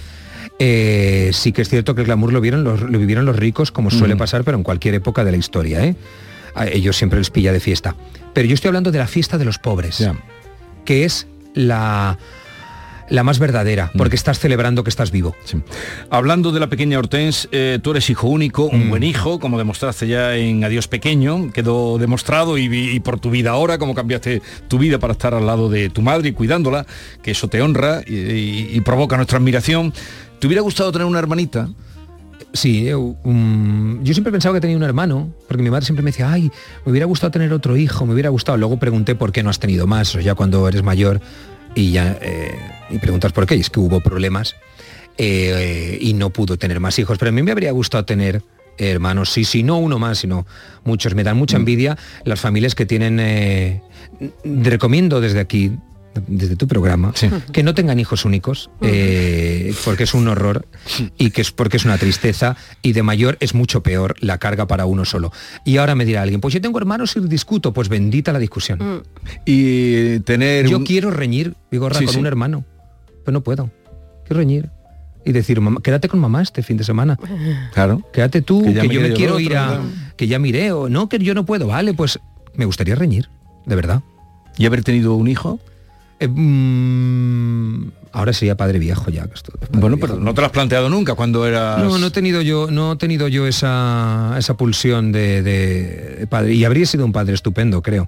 [0.60, 3.72] Eh, sí que es cierto que el glamour lo, vieron los- lo vivieron los ricos,
[3.72, 4.20] como suele Mm.
[4.20, 5.96] pasar, pero en cualquier época de la historia, ¿eh?
[6.56, 7.96] A ellos siempre les pilla de fiesta.
[8.34, 10.08] Pero yo estoy hablando de la fiesta de los pobres,
[10.86, 12.18] que es la,
[13.10, 13.98] la más verdadera, Mm.
[13.98, 15.36] porque estás celebrando que estás vivo.
[15.44, 15.58] Sí.
[16.10, 18.76] Hablando de la pequeña Hortense, eh, tú eres hijo único, Mm.
[18.76, 23.52] un buen hijo, como demostraste ya en Adiós Pequeño, quedó demostrado y, por tu vida
[23.52, 26.86] ahora, como cambiaste tu vida para estar al lado de tu madre y cuidándola,
[27.22, 29.94] que eso te honra y, y- y provoca nuestra admiración.
[30.40, 31.70] ¿Te hubiera gustado tener una hermanita?
[32.56, 36.12] Sí, eh, um, yo siempre pensaba que tenía un hermano, porque mi madre siempre me
[36.12, 36.52] decía, ay,
[36.86, 38.58] me hubiera gustado tener otro hijo, me hubiera gustado.
[38.58, 41.20] Luego pregunté por qué no has tenido más, o ya cuando eres mayor
[41.76, 42.58] y ya eh,
[42.90, 44.56] y preguntas por qué, y es que hubo problemas
[45.18, 47.18] eh, y no pudo tener más hijos.
[47.18, 48.42] Pero a mí me habría gustado tener
[48.78, 50.46] hermanos, sí, sí, no uno más, sino
[50.86, 51.14] muchos.
[51.14, 53.82] Me dan mucha envidia las familias que tienen,
[54.44, 55.72] recomiendo desde aquí,
[56.28, 57.14] desde tu programa,
[57.52, 60.68] que no tengan hijos únicos, eh, porque es un horror
[61.18, 64.68] y que es porque es una tristeza y de mayor es mucho peor la carga
[64.68, 65.32] para uno solo.
[65.66, 69.04] Y ahora me dirá alguien, pues yo tengo hermanos y discuto, pues bendita la discusión.
[69.46, 70.68] Y tener...
[70.68, 72.20] Yo un- quiero reñir, Vigorra, Sí, con sí.
[72.20, 72.66] un hermano,
[73.24, 73.70] pero no puedo.
[74.26, 74.70] Quiero reñir.
[75.28, 77.18] Y decir, mamá, quédate con mamá este fin de semana.
[77.74, 78.02] Claro.
[78.14, 79.82] Quédate tú, Que yo me quiero otro, ir a...
[80.16, 81.68] Que ya miré, o no, que yo no puedo.
[81.68, 82.20] Vale, pues
[82.56, 83.30] me gustaría reñir,
[83.66, 84.02] de verdad.
[84.58, 85.60] ¿Y haber tenido un hijo?
[86.26, 89.24] Eh, mm, ahora sería padre viejo ya.
[89.28, 90.08] que padre Bueno, viejo.
[90.14, 91.80] pero no te lo has planteado nunca cuando eras...
[91.84, 96.54] No, no he tenido yo, no he tenido yo esa, esa pulsión de, de padre.
[96.54, 98.08] Y habría sido un padre estupendo, creo,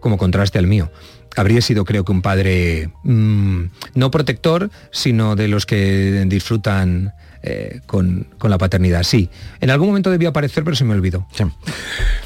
[0.00, 0.90] como contraste al mío.
[1.36, 7.80] habría sido creo que un padre mm, no protector, sino de los que disfrutan eh,
[7.86, 9.02] con, con la paternidad.
[9.04, 11.26] Sí, en algún momento debió aparecer, pero se me olvidó.
[11.32, 11.44] Sí.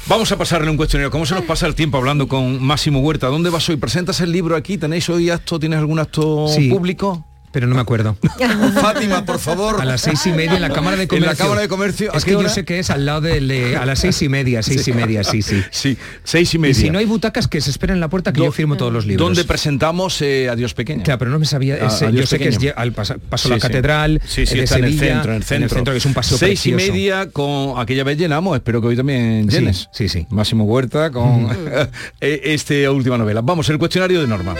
[0.07, 1.09] Vamos a pasarle un cuestionario.
[1.11, 3.27] ¿Cómo se nos pasa el tiempo hablando con Máximo Huerta?
[3.27, 3.77] ¿Dónde vas hoy?
[3.77, 4.77] ¿Presentas el libro aquí?
[4.77, 5.59] ¿Tenéis hoy acto?
[5.59, 6.69] ¿Tienes algún acto Sí.
[6.69, 7.25] público?
[7.55, 8.17] Pero no me acuerdo.
[8.81, 9.79] Fátima, por favor.
[9.79, 11.29] A las seis y media en la Cámara de En Comercio.
[11.31, 12.13] la Cámara de Comercio.
[12.13, 14.61] ¿a Es que yo sé que es al lado de- a las seis y media,
[14.61, 15.63] seis y media, sí, sí.
[15.71, 16.73] Sí, seis y Y media.
[16.75, 18.91] si no hay butacas, que se esperen en la puerta, que Do- yo firmo todos
[18.91, 19.25] los libros.
[19.25, 21.03] ¿Dónde presentamos eh, Adiós Pequeña?
[21.03, 21.77] Claro, pero no me sabía.
[21.81, 23.61] Ah, ese- yo sé que es al paso Sí, la sí.
[23.61, 25.83] catedral, Sí, sí, de está en el centro, en el centro.
[25.93, 26.85] que es un paseo Seis precioso.
[26.85, 29.87] y media con aquella vez llenamos, espero que hoy también Sí, llenes.
[29.93, 30.27] sí, sí.
[30.29, 31.47] Máximo Huerta con
[32.19, 33.39] eh, este última novela.
[33.39, 34.55] Vamos, el cuestionario de Norma.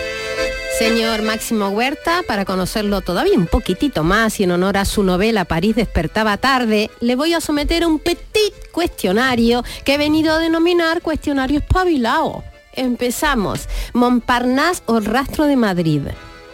[0.78, 5.46] Señor Máximo Huerta, para conocerlo todavía un poquitito más y en honor a su novela
[5.46, 11.00] París despertaba tarde, le voy a someter un petit cuestionario que he venido a denominar
[11.00, 12.44] cuestionario espabilado.
[12.74, 13.70] Empezamos.
[13.94, 16.02] Montparnasse o el rastro de Madrid.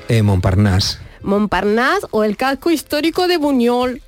[0.08, 0.98] Eh, Montparnasse.
[1.22, 4.02] Montparnasse o el casco histórico de Buñol.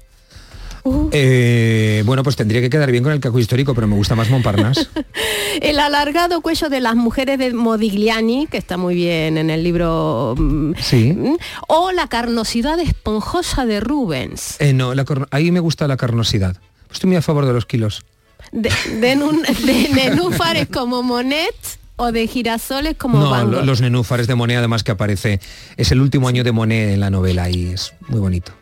[0.84, 4.14] Uh, Eh, bueno, pues tendría que quedar bien con el caco histórico, pero me gusta
[4.14, 4.86] más Montparnasse.
[5.62, 10.34] el alargado cuello de las mujeres de Modigliani, que está muy bien en el libro.
[10.36, 11.12] mm, Sí.
[11.16, 11.36] mm,
[11.68, 14.60] O la carnosidad esponjosa de Rubens.
[14.60, 16.56] Eh, no, la ahí me gusta la carnosidad.
[16.92, 18.04] Estoy muy a favor de los kilos.
[18.52, 18.70] de,
[19.00, 21.56] de, nun- de nenúfares como Monet
[21.96, 23.66] o de girasoles como no, Van lo- Gogh.
[23.66, 25.40] los nenúfares de Monet además que aparece.
[25.78, 28.52] Es el último año de Monet en la novela y es muy bonito.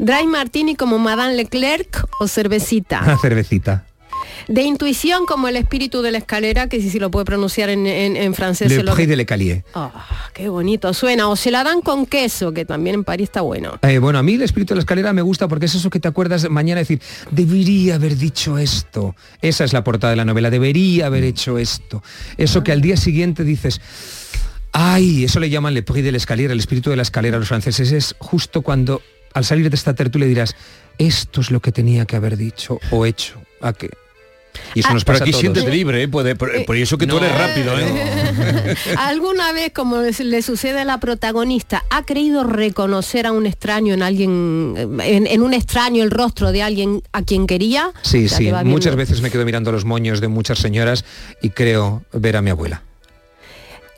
[0.00, 3.00] Dry Martini como Madame Leclerc o cervecita.
[3.04, 3.84] Una cervecita.
[4.48, 7.86] De intuición como el espíritu de la escalera, que si si lo puede pronunciar en,
[7.86, 8.70] en- en francés.
[8.70, 8.94] Le se lo...
[8.94, 9.64] De Le Calier.
[9.74, 11.28] Ah, qué bonito suena.
[11.28, 13.78] O se la dan con queso, que también en París está bueno.
[13.82, 16.00] Eh, bueno, a mí el espíritu de la escalera me gusta porque es eso que
[16.00, 19.14] te acuerdas mañana decir, debería haber dicho esto.
[19.42, 22.02] Esa es la portada de la novela, debería haber hecho esto.
[22.38, 23.80] Eso que al día siguiente dices,
[24.72, 27.40] ay, eso le llaman le prix de la escalera, el espíritu de la escalera a
[27.40, 27.92] los franceses.
[27.92, 29.02] Es justo cuando
[29.34, 30.54] al salir de esta tertulia dirás,
[30.98, 33.40] esto es lo que tenía que haber dicho o hecho.
[33.60, 33.90] ¿A qué?
[34.74, 35.40] Y eso nos Pero pasa aquí a todos.
[35.40, 36.08] siéntete libre, ¿eh?
[36.08, 37.24] Puede- por, por eso que tú No.
[37.24, 38.74] eres rápido, ¿eh?
[38.98, 44.02] ¿Alguna vez, como le sucede a la protagonista, ha creído reconocer a un extraño en
[44.02, 47.92] alguien, en, en un extraño el rostro de alguien a quien quería?
[48.02, 51.04] Sí, O sea, sí, que muchas veces me quedo mirando los moños de muchas señoras
[51.40, 52.82] y creo ver a mi abuela.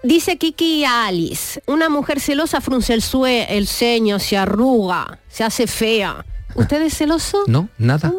[0.02, 5.44] Dice Kiki a Alice, una mujer celosa frunce el, sue, el ceño, se arruga, se
[5.44, 6.24] hace fea.
[6.54, 7.44] ¿Usted es celoso?
[7.46, 8.12] No, nada.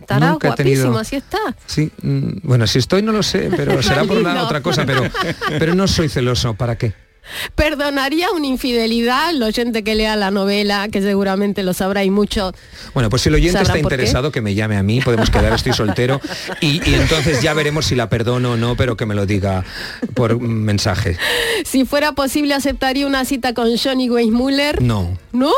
[0.00, 1.38] Estará guapísimo, tenido- así está.
[1.66, 5.02] Sí, mm, bueno, si estoy no lo sé, pero será por una otra cosa, pero,
[5.58, 6.94] pero no soy celoso, ¿para qué?
[7.54, 12.52] ¿Perdonaría una infidelidad el oyente que lea la novela, que seguramente lo sabrá y mucho?
[12.94, 15.52] Bueno, pues si el oyente ¿Sabrán está interesado, que me llame a mí, podemos quedar,
[15.52, 16.20] estoy soltero,
[16.60, 19.64] y, y entonces ya veremos si la perdono o no, pero que me lo diga
[20.14, 21.16] por mensaje.
[21.64, 24.82] Si fuera posible, ¿aceptaría una cita con Johnny Weissmuller?
[24.82, 25.16] No.
[25.32, 25.52] No,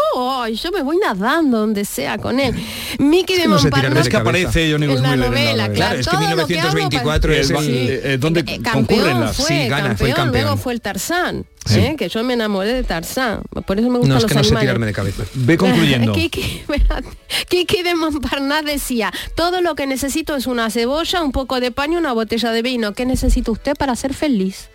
[0.48, 2.54] yo me voy nadando donde sea con él.
[2.98, 5.98] Mickey Es de que no No es Montparnasse que aparece Johnny en la novela, claro.
[6.00, 8.62] es que todo lo que hago 1924 El es el- eh, eh, ¿Dónde Eh, concurren
[9.04, 9.36] campeón las?
[9.36, 10.42] fue, Sí, gana, campeón, fue el campeón.
[10.44, 11.80] luego fue el Tarzán, Sí.
[11.80, 11.96] ¿eh?
[11.98, 14.44] que yo me enamoré de Tarzán, por eso me gustan No, es los que no
[14.44, 15.24] sé tirarme de cabeza.
[15.34, 16.12] Ve concluyendo.
[17.48, 21.98] Kiki, de Montparnasse decía, todo lo que necesito es una cebolla, un poco de paño,
[21.98, 22.94] una botella de vino.
[22.94, 24.70] ¿Qué necesita usted para ser feliz?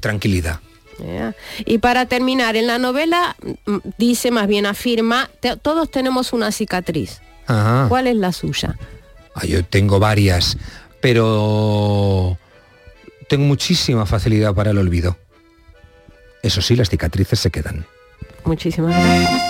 [0.00, 0.60] Tranquilidad.
[0.98, 1.34] Ya.
[1.64, 3.34] Y para terminar, en la novela
[3.66, 7.20] mm, dice, más bien afirma, "Te- todos tenemos una cicatriz.
[7.48, 7.86] Ajá.
[7.88, 8.76] ¿Cuál es la suya?
[9.34, 10.56] Ah, yo tengo varias,
[11.00, 12.38] pero
[13.28, 15.16] tengo muchísima facilidad para el olvido.
[16.44, 17.86] Eso sí, las cicatrices se quedan.
[18.44, 19.42] Muchísimas gracias.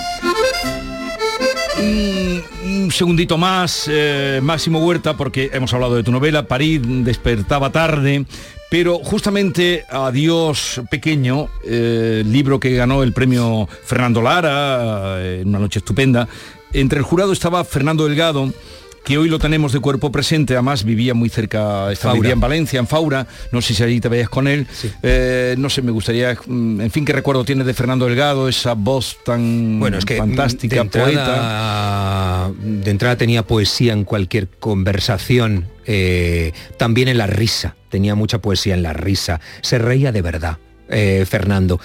[1.76, 7.72] Un, un segundito más, eh, Máximo Huerta, porque hemos hablado de tu novela, París despertaba
[7.72, 8.24] tarde,
[8.70, 15.58] pero justamente Adiós Pequeño, eh, libro que ganó el premio Fernando Lara, eh, en una
[15.58, 16.28] noche estupenda,
[16.72, 18.52] entre el jurado estaba Fernando Delgado,
[19.04, 22.86] que hoy lo tenemos de cuerpo presente, además vivía muy cerca, vivía en Valencia, en
[22.86, 24.66] Faura, no sé si allí te veías con él,
[25.02, 28.72] Eh, no sé, me gustaría, mm, en fin, qué recuerdo tienes de Fernando Delgado, esa
[28.72, 32.52] voz tan Bueno, es que fantástica, de entrada, poeta.
[32.62, 38.74] De entrada tenía poesía en cualquier conversación, eh, también en la risa, tenía mucha poesía
[38.74, 40.58] en la risa, se reía de verdad.
[40.88, 41.80] Eh, Fernando.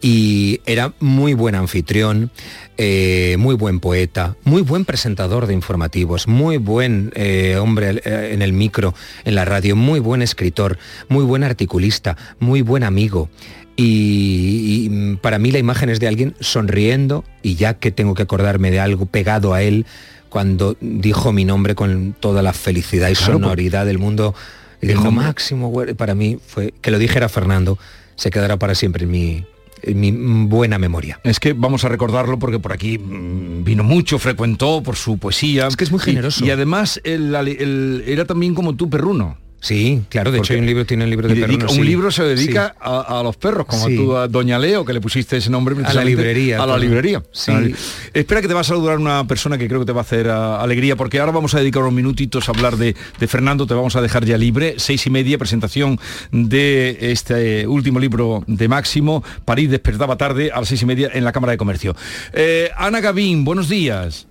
[0.00, 2.30] Y era muy buen anfitrión
[2.76, 8.52] eh, muy buen poeta muy buen presentador de informativos muy buen eh, hombre en el
[8.52, 10.76] micro en la radio muy buen escritor
[11.08, 13.30] muy buen articulista muy buen amigo.
[13.76, 18.22] Y, y, para mí la imagen es de alguien sonriendo y ya que tengo que
[18.22, 19.84] acordarme de algo pegado a él
[20.28, 24.34] cuando dijo mi nombre con toda la felicidad y Claro, sonoridad del mundo
[24.80, 27.78] y dijo Máximo Huer-", para mí fue que lo dijera Fernando
[28.16, 29.44] se quedará para siempre en mi,
[29.82, 31.20] en mi buena memoria.
[31.24, 35.66] Es que vamos a recordarlo porque por aquí mm, vino mucho, frecuentó por su poesía.
[35.66, 36.44] Es que es muy generoso.
[36.44, 39.38] Y, además él- él era también como tú, perruno.
[39.64, 41.78] Sí, claro, de Porque- hecho hay un libro, tiene un libro de dedica- perrunos, un
[41.78, 41.84] sí.
[41.84, 42.80] libro se dedica Sí.
[42.82, 43.96] a, a los perros, como Sí.
[43.96, 47.22] tú a Doña Leo, que le pusiste ese nombre A la librería, A la librería.
[47.48, 47.70] A la
[48.12, 50.28] Espera que te va a saludar una persona que creo que te va a hacer
[50.28, 53.72] ah, alegría, porque ahora vamos a dedicar unos minutitos a hablar de, de Fernando, te
[53.72, 54.74] vamos a dejar ya libre.
[54.76, 55.98] Seis y media, presentación
[56.30, 61.24] de este último libro de Máximo, París despertaba tarde, a las seis y media en
[61.24, 61.96] la Cámara de Comercio.
[62.34, 64.26] Eh, Ana Gavín, buenos días.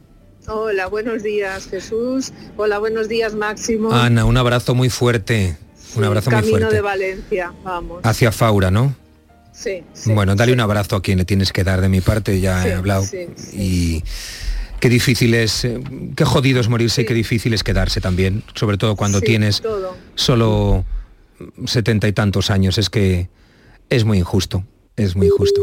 [0.47, 2.33] Hola, buenos días Jesús.
[2.57, 3.93] Hola, buenos días Máximo.
[3.93, 5.57] Ana, un abrazo muy fuerte.
[5.95, 6.75] Un abrazo muy Camino fuerte.
[6.75, 7.99] de Valencia, vamos.
[8.03, 8.95] Hacia Faura, ¿no?
[9.53, 10.53] Sí, sí, bueno, dale sí.
[10.53, 13.05] un abrazo a quien le tienes que dar de mi parte, ya he hablado.
[13.53, 14.03] Y
[14.79, 15.79] qué difícil es, eh,
[16.15, 19.95] qué jodido es morirse y qué difícil es quedarse también, sobre todo cuando tienes todo.
[20.15, 20.83] solo
[21.65, 22.79] setenta y tantos años.
[22.79, 23.29] Es que
[23.89, 24.65] es muy injusto,
[24.97, 25.61] es muy injusto.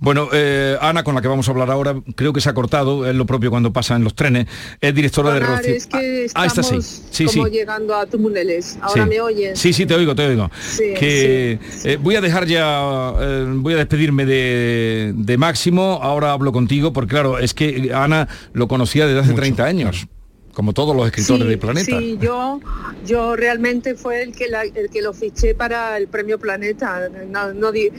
[0.00, 3.06] Bueno, eh, Ana, con la que vamos a hablar ahora, creo que se ha cortado,
[3.08, 4.46] es lo propio cuando pasa en los trenes,
[4.80, 5.76] es directora de relación.
[5.76, 7.38] es que ah, esta sí, estamos sí, sí.
[7.38, 8.78] como llegando a túneles.
[8.80, 9.08] Ahora Sí.
[9.10, 9.58] me oyes.
[9.58, 10.50] Sí, sí, te oigo, te oigo.
[10.60, 16.32] Sí, que eh, voy a dejar ya, eh, voy a despedirme de, de Máximo, ahora
[16.32, 20.06] hablo contigo, porque claro, es que Ana lo conocía desde hace Mucho, 30 años,
[20.52, 21.98] como todos los escritores Sí, de Planeta.
[21.98, 22.60] Sí, yo,
[23.06, 27.08] yo realmente fue el que, la- el que lo fiché para el premio Planeta.
[27.28, 27.90] No, no di-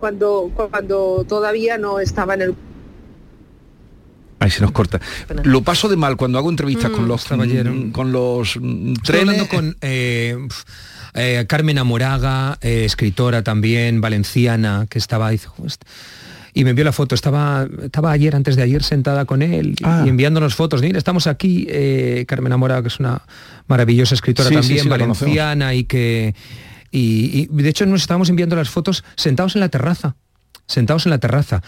[0.00, 2.54] cuando, cuando todavía no estaba en el
[4.42, 4.98] Ahí se nos corta.
[5.44, 7.68] Lo paso de mal cuando hago entrevistas con los estaba ayer.
[7.70, 9.28] mm, con los mm, Estoy trenes.
[9.42, 10.34] hablando con eh,
[11.12, 15.38] eh, Carmen Amoraga, eh, escritora también, valenciana, que estaba ahí.
[16.54, 19.82] Y me envió la foto, estaba, estaba ayer, antes de ayer, sentada con él y-
[19.84, 20.04] Ah.
[20.06, 20.80] y enviándonos fotos.
[20.80, 23.20] Mira, estamos aquí, eh, Carmen Amoraga, que es una
[23.68, 26.34] maravillosa escritora Sí, también, sí, valenciana, y que.
[26.90, 30.16] Y, y, de hecho nos estábamos enviando las fotos sentados en la terraza.
[30.66, 31.62] Sentados en la terraza.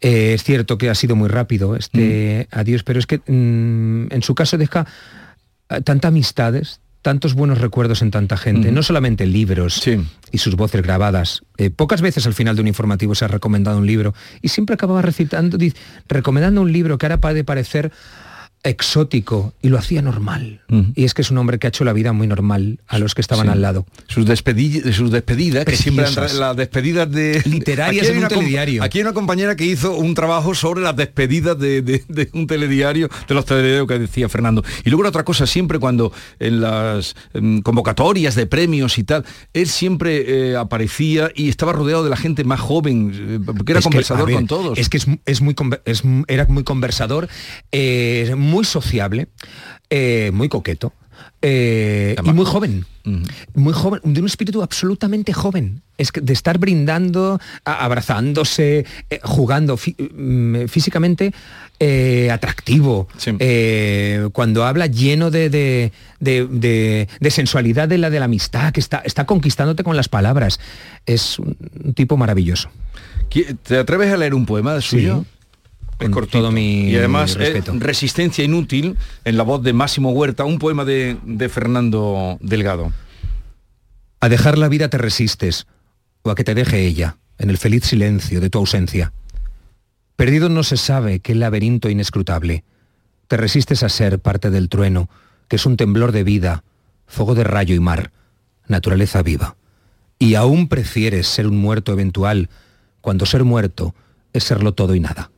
[0.00, 4.22] Eh, es cierto que ha sido muy rápido este adiós, pero es que mm, en
[4.22, 4.86] su caso deja
[5.68, 8.74] eh, tanta amistades, tantos buenos recuerdos en tanta gente, Ujú.
[8.74, 10.04] no solamente libros Sí.
[10.32, 11.42] y sus voces grabadas.
[11.58, 14.74] Eh, pocas veces al final de un informativo se ha recomendado un libro y siempre
[14.74, 15.56] acababa recitando,
[16.08, 17.92] recomendando un libro que ahora puede parecer
[18.62, 20.60] exótico y lo hacía normal.
[20.94, 23.14] Y es que es un hombre que ha hecho la vida muy normal a los
[23.14, 23.52] que estaban Sí.
[23.52, 23.86] al lado.
[24.06, 26.04] Sus, despedi- sus despedidas, que siempre
[26.38, 27.42] las despedidas de...
[27.46, 28.82] Literarias en un telediario.
[28.82, 32.46] Aquí hay una compañera que hizo un trabajo sobre las despedidas de, de- de un
[32.46, 34.62] telediario, de los telediarios que decía Fernando.
[34.84, 39.66] Y luego otra cosa, siempre cuando en las em, convocatorias de premios y tal, él
[39.68, 43.84] siempre eh, aparecía y estaba rodeado de la gente más joven, eh, porque era Es
[43.84, 44.78] conversador ver, con todos.
[44.78, 47.28] Es que es, es muy es- era muy conversador,
[47.72, 49.28] eh, muy sociable,
[49.90, 50.92] eh, muy coqueto.
[51.42, 52.84] eh, y muy joven,
[53.54, 55.82] muy joven, de un espíritu absolutamente joven.
[55.98, 61.32] Es que de estar brindando, abrazándose, eh, jugando fí- mm, físicamente
[61.78, 63.08] eh, atractivo.
[63.16, 63.30] Sí.
[64.32, 69.24] Cuando habla lleno de, de- de- sensualidad de la de la amistad, que está, está
[69.26, 70.60] conquistándote con las palabras.
[71.06, 71.56] Es un,
[71.94, 72.70] tipo maravilloso.
[73.30, 75.24] ¿Qui- ¿Te atreves a leer un poema de suyo?
[75.24, 75.39] Es
[76.08, 77.72] con todo mi y además respeto.
[77.72, 82.92] es Resistencia inútil en la voz de Máximo Huerta, un poema de, de Fernando Delgado.
[84.20, 85.66] A dejar la vida te resistes,
[86.22, 89.12] o a que te deje ella, en el feliz silencio de tu ausencia.
[90.16, 92.64] Perdido no se sabe qué laberinto inescrutable.
[93.28, 95.08] Te resistes a ser parte del trueno,
[95.48, 96.64] que es un temblor de vida,
[97.06, 98.12] fuego de rayo y mar,
[98.66, 99.56] naturaleza viva.
[100.18, 102.50] Y aún prefieres ser un muerto eventual,
[103.00, 103.94] cuando ser muerto
[104.34, 105.30] es serlo todo y nada.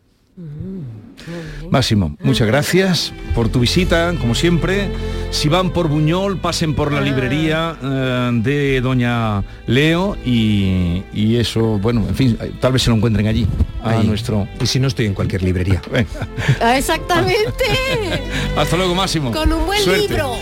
[1.71, 4.89] Máximo, muchas gracias por tu visita, como siempre.
[5.31, 11.79] Si van por Buñol, pasen por la librería eh, de Doña Leo y, y eso,
[11.79, 13.47] bueno, en fin, tal vez se lo encuentren allí,
[13.83, 14.07] a Ahí.
[14.07, 14.49] nuestro...
[14.61, 15.81] Y si no estoy en cualquier librería.
[16.61, 17.65] Ah, Exactamente.
[18.57, 19.31] Hasta luego, Máximo.
[19.33, 20.09] Con un buen Suerte.
[20.09, 20.35] libro.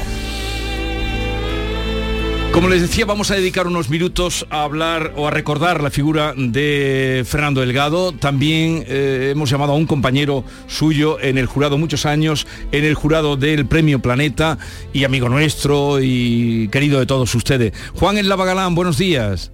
[2.52, 6.34] Como les decía, vamos a dedicar unos minutos a hablar o a recordar la figura
[6.36, 8.12] de Fernando Delgado.
[8.12, 12.94] También eh, hemos llamado a un compañero suyo en el jurado muchos años, en el
[12.94, 14.58] jurado del Premio Planeta
[14.92, 17.72] y amigo nuestro y querido de todos ustedes.
[17.94, 19.52] Juan El Galán, buenos días.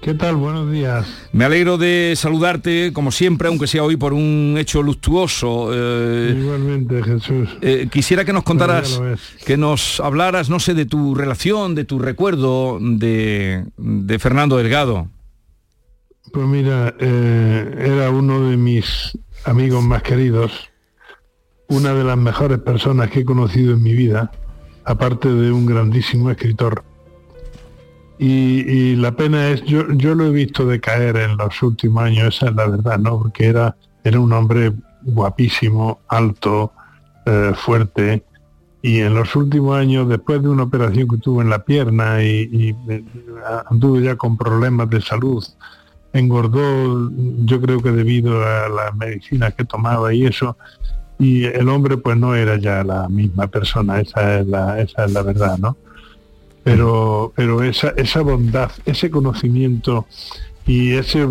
[0.00, 0.36] ¿Qué tal?
[0.36, 1.06] Buenos días.
[1.32, 5.70] Me alegro de saludarte, como siempre, aunque sea hoy por un hecho luctuoso.
[5.72, 7.48] Eh, Igualmente, Jesús.
[7.60, 9.00] eh, quisiera que nos contaras,
[9.44, 15.08] que nos hablaras, no sé, de tu relación, de tu recuerdo de, de Fernando Delgado.
[16.32, 20.70] Pues mira, eh, era uno de mis amigos más queridos,
[21.66, 24.30] una de las mejores personas que he conocido en mi vida,
[24.84, 26.84] aparte de un grandísimo escritor.
[28.18, 32.34] Y, y la pena es, yo, yo lo he visto decaer en los últimos años,
[32.36, 33.18] esa es la verdad, ¿no?
[33.18, 36.72] Porque era, era un hombre guapísimo, alto,
[37.26, 38.24] eh, fuerte,
[38.82, 42.48] y en los últimos años, después de una operación que tuvo en la pierna y,
[42.52, 43.04] y, eh,
[43.70, 45.44] anduvo ya con problemas de salud,
[46.12, 47.10] engordó,
[47.44, 50.56] yo creo que debido a las medicinas que tomaba y eso,
[51.18, 55.12] y el hombre pues no era ya la misma persona, esa es la, esa es
[55.12, 55.76] la verdad, ¿no?
[56.64, 60.06] Pero, pero esa, esa bondad, ese conocimiento
[60.66, 61.26] y esa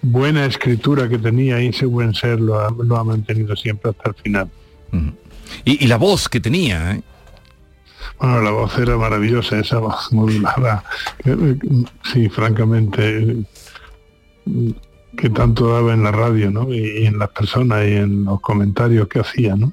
[0.00, 4.10] buena escritura que tenía y ese buen ser lo ha, lo ha mantenido siempre hasta
[4.10, 4.50] el final.
[5.64, 7.02] Y, y la voz que tenía, ¿eh?
[8.18, 10.84] Bueno, la voz era maravillosa, esa voz modulada.
[11.24, 11.56] Eh, eh,
[12.12, 14.74] Sí, francamente, eh,
[15.16, 16.72] que tanto daba en la radio, ¿no?
[16.72, 19.72] Y, y en las personas y en los comentarios que hacía, ¿no?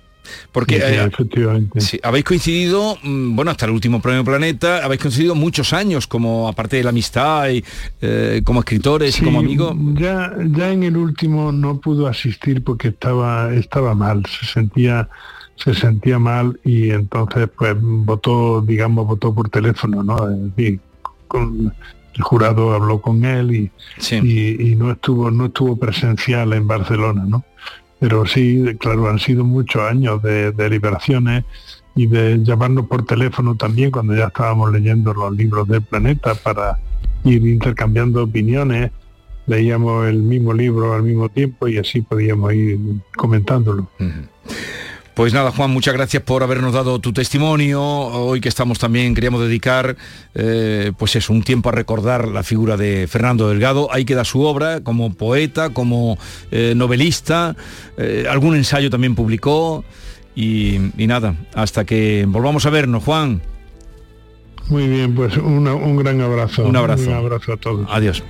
[0.52, 5.36] Porque Sí, eh, sí, habéis coincidido, mm, bueno, hasta el último premio Planeta, habéis coincidido
[5.36, 7.64] muchos años como, aparte de la amistad, y,
[8.02, 9.76] eh, como escritores y como amigos.
[9.94, 15.10] Ya, ya en el último no pudo asistir porque estaba, estaba mal, se sentía,
[15.56, 20.30] se sentía mal y entonces pues votó, digamos, votó por teléfono, ¿no?
[20.30, 20.80] Es decir,
[21.28, 21.74] con,
[22.16, 23.72] el jurado habló con él y,
[24.12, 27.44] y, y no estuvo, no estuvo presencial en Barcelona, ¿no?
[28.00, 31.46] Pero sí, claro, han sido muchos años de, de liberaciones
[31.96, 36.78] y de llamarnos por teléfono también cuando ya estábamos leyendo los libros del planeta para
[37.24, 38.92] ir intercambiando opiniones,
[39.48, 42.80] leíamos el mismo libro al mismo tiempo y así podíamos ir
[43.16, 43.90] comentándolo.
[45.16, 47.82] Pues nada, Juan, muchas gracias por habernos dado tu testimonio.
[47.82, 49.96] Hoy que estamos también, queríamos dedicar,
[50.34, 53.88] eh, pues eso, un tiempo a recordar la figura de Fernando Delgado.
[53.94, 56.18] Ahí queda su obra como poeta, como
[56.52, 57.56] eh, novelista,
[57.98, 59.86] eh, algún ensayo también publicó.
[60.36, 63.42] Y, y nada, hasta que volvamos a vernos, Juan.
[64.68, 66.66] Muy bien, pues una- un gran abrazo.
[66.66, 67.10] Un abrazo.
[67.10, 67.88] Un abrazo a todos.
[67.90, 68.22] Adiós.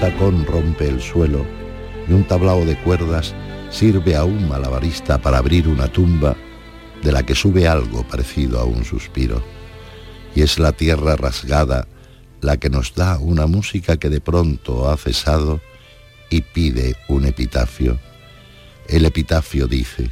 [0.00, 1.44] Tacón rompe el suelo
[2.08, 3.34] y un tablao de cuerdas
[3.70, 6.36] sirve a un malabarista para abrir una tumba
[7.02, 9.42] de la que sube algo parecido a un suspiro.
[10.36, 11.88] Y es la tierra rasgada
[12.40, 15.60] la que nos da una música que de pronto ha cesado
[16.30, 17.98] y pide un epitafio.
[18.86, 20.10] El epitafio dice,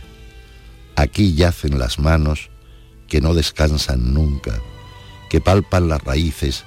[0.96, 2.50] aquí yacen las manos
[3.06, 4.58] que no descansan nunca,
[5.30, 6.64] que palpan las raíces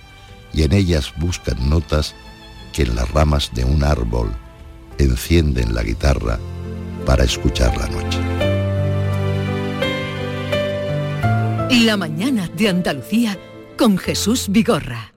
[0.53, 2.15] y en ellas buscan notas
[2.73, 4.31] que en las ramas de un árbol
[4.97, 6.39] encienden la guitarra
[7.05, 8.19] para escuchar la noche.
[11.85, 13.37] La mañana de Andalucía
[13.77, 15.13] con Jesús Vigorra.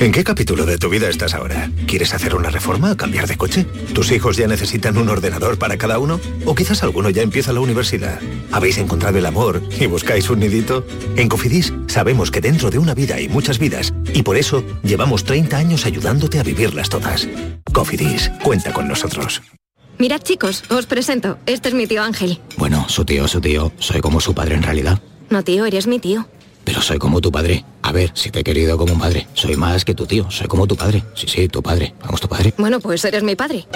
[0.00, 1.72] ¿En qué capítulo de tu vida estás ahora?
[1.88, 3.64] ¿Quieres hacer una reforma o cambiar de coche?
[3.94, 6.20] ¿Tus hijos ya necesitan un ordenador para cada uno?
[6.44, 8.20] ¿O quizás alguno ya empieza la universidad?
[8.52, 10.86] ¿Habéis encontrado el amor y buscáis un nidito?
[11.16, 15.24] En Cofidis sabemos que dentro de una vida hay muchas vidas y por eso llevamos
[15.24, 17.26] 30 años ayudándote a vivirlas todas.
[17.72, 19.42] Cofidis, cuenta con nosotros.
[19.98, 21.38] Mirad chicos, os presento.
[21.46, 22.38] Este es mi tío Ángel.
[22.56, 23.72] Bueno, su tío, su tío.
[23.80, 25.00] Soy como su padre en realidad.
[25.28, 26.28] No tío, eres mi tío.
[26.62, 27.64] Pero soy como tu padre.
[27.82, 29.26] A ver, si te he querido como un padre.
[29.34, 30.30] Soy más que tu tío.
[30.30, 31.02] Soy como tu padre.
[31.14, 31.94] Sí, sí, tu padre.
[32.02, 32.52] Vamos, tu padre.
[32.58, 33.66] Bueno, pues eres mi padre.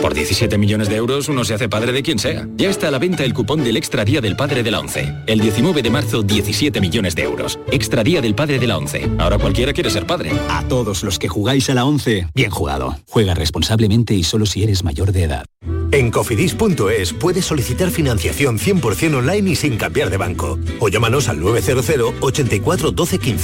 [0.00, 2.46] Por 17 millones de euros uno se hace padre de quien sea.
[2.56, 5.14] Ya está a la venta el cupón del Extra Día del Padre de la ONCE.
[5.26, 7.58] El 19 de marzo, 17 millones de euros.
[7.70, 9.10] Extra Día del Padre de la ONCE.
[9.18, 10.32] Ahora cualquiera quiere ser padre.
[10.50, 12.96] A todos los que jugáis a la 11, bien jugado.
[13.08, 15.44] Juega responsablemente y solo si eres mayor de edad.
[15.94, 20.58] En cofidis.es puedes solicitar financiación 100% online y sin cambiar de banco.
[20.80, 23.43] O llámanos al 900 84 12 15.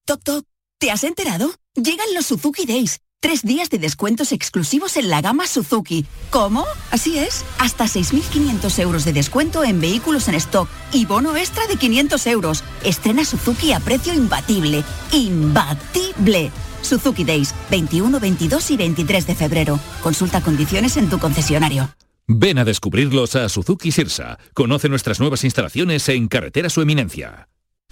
[0.06, 0.46] Toc Toc,
[0.80, 1.54] ¿te has enterado?
[1.76, 3.00] Llegan los Suzuki Days.
[3.24, 6.06] Tres días de descuentos exclusivos en la gama Suzuki.
[6.30, 6.66] ¿Cómo?
[6.92, 7.46] Así es.
[7.58, 12.66] Hasta 6.500 euros de descuento en vehículos en stock y bono extra de 500 euros.
[12.84, 14.84] Estrena Suzuki a precio imbatible.
[15.14, 16.52] ¡Imbatible!
[16.82, 19.80] Suzuki Days, 21, 22 y 23 de febrero.
[20.02, 21.96] Consulta condiciones en tu concesionario.
[22.28, 24.38] Ven a descubrirlos a Suzuki Sirsa.
[24.54, 27.48] Conoce nuestras nuevas instalaciones en Carretera Su Eminencia.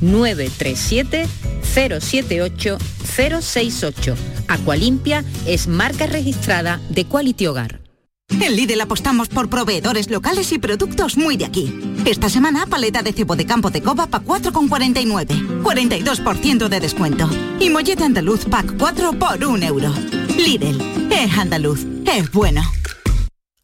[0.00, 1.26] 937
[1.62, 4.14] 078 068.
[4.48, 7.86] Aqualimpia es marca registrada de Quality Hogar.
[8.28, 11.72] En Lidl apostamos por proveedores locales y productos muy de aquí.
[12.04, 15.62] Esta semana, paleta de cebo de campo de coba pa 4,49.
[15.62, 17.30] 42% de descuento.
[17.60, 19.92] Y mollete andaluz pack 4 por 1 euro.
[20.36, 22.62] Lidl, es andaluz, es bueno.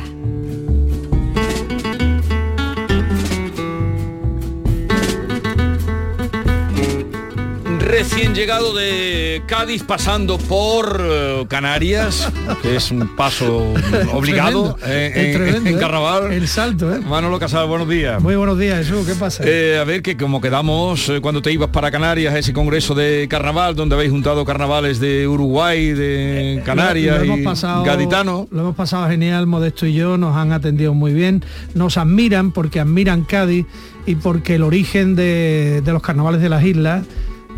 [7.91, 12.31] Recién llegado de Cádiz pasando por eh, Canarias,
[12.61, 13.73] que es un paso
[14.13, 15.77] obligado Tremendo, eh, en, ¿eh?
[15.77, 16.31] carnaval.
[16.31, 17.01] El salto, ¿eh?
[17.01, 18.21] Manolo Casal, buenos días.
[18.21, 19.43] Muy buenos días, Jesús, ¿qué pasa?
[19.45, 23.75] Eh, a ver que como quedamos cuando te ibas para Canarias, ese congreso de carnaval,
[23.75, 28.47] donde habéis juntado carnavales de Uruguay, de Canarias lo, y pasado, gaditano.
[28.51, 32.79] Lo hemos pasado genial, Modesto y yo, nos han atendido muy bien, nos admiran porque
[32.79, 33.65] admiran Cádiz
[34.05, 37.03] y porque el origen de, de los carnavales de las islas,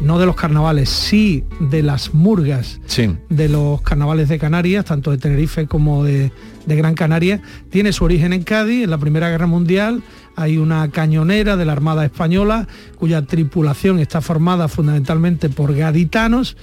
[0.04, 3.10] no de los carnavales, sí de las murgas Sí.
[3.30, 6.32] de los carnavales de Canarias, tanto de Tenerife como de,
[6.66, 10.04] de Gran Canaria, tiene su origen en Cádiz, en la Primera Guerra Mundial.
[10.36, 16.58] Hay una cañonera de la Armada Española cuya tripulación está formada fundamentalmente por gaditanos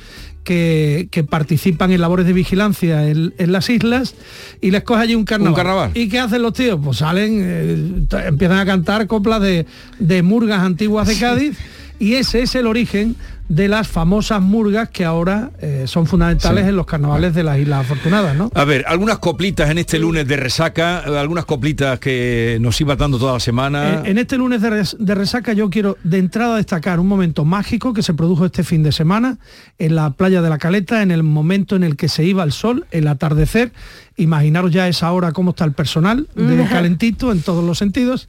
[0.44, 4.14] que, que participan en labores de vigilancia en, en las islas
[4.60, 5.52] y les coge allí un carnaval.
[5.52, 5.90] Un carnaval.
[5.94, 6.80] ¿Y qué hacen los tíos?
[6.82, 9.66] Pues salen, eh, empiezan a cantar coplas de,
[9.98, 11.56] de murgas antiguas de Cádiz
[12.00, 13.14] y ese es el origen
[13.48, 16.70] de las famosas murgas que ahora eh, son fundamentales Sí.
[16.70, 18.48] en los carnavales de las Islas Afortunadas, ¿no?
[18.54, 23.18] A ver, algunas coplitas en este lunes de resaca, algunas coplitas que nos iba dando
[23.18, 24.02] toda la semana.
[24.04, 27.44] Eh, en este lunes de, res- de resaca yo quiero de entrada destacar un momento
[27.44, 29.38] mágico que se produjo este fin de semana
[29.80, 32.52] en la playa de la Caleta, en el momento en el que se iba el
[32.52, 33.72] sol, el atardecer.
[34.20, 38.28] Imaginaros ya a esa hora cómo está el personal, de calentito en todos los sentidos.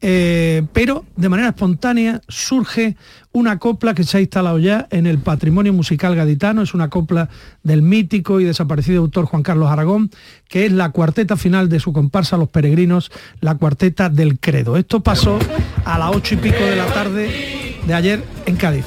[0.00, 2.96] Eh, pero de manera espontánea surge
[3.32, 7.28] una copla que se ha instalado ya en el patrimonio musical gaditano, es una copla
[7.62, 10.10] del mítico y desaparecido autor Juan Carlos Aragón,
[10.48, 13.10] que es la cuarteta final de su comparsa Los Peregrinos,
[13.40, 14.76] la cuarteta del Credo.
[14.76, 15.38] Esto pasó
[15.84, 18.84] a las ocho y pico de la tarde de ayer en Cádiz.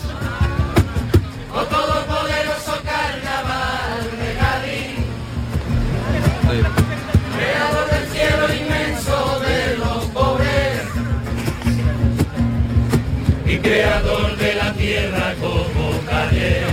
[13.69, 16.63] Creador de la tierra como calle.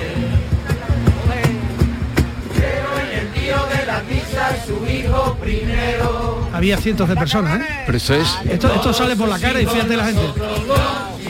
[2.54, 6.48] Pero en el tío de la misa su hijo primero.
[6.52, 7.64] Había cientos de personas, ¿eh?
[7.84, 8.38] Pero eso es...
[8.48, 10.22] Esto, esto sale por la cara y fíjate la gente.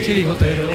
[0.05, 0.69] Chirigotero.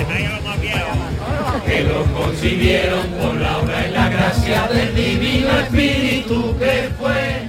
[1.66, 7.48] Que lo concibieron por la obra y la gracia del divino espíritu que fue,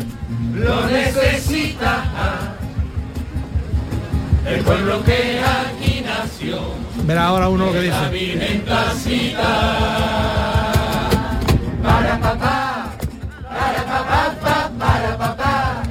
[0.54, 2.52] lo necesita
[4.46, 5.81] el pueblo que aquí nació.
[7.04, 7.96] Verá ahora uno lo que dice.
[11.82, 12.86] Para papá,
[13.48, 15.82] para papá, pa, para papá,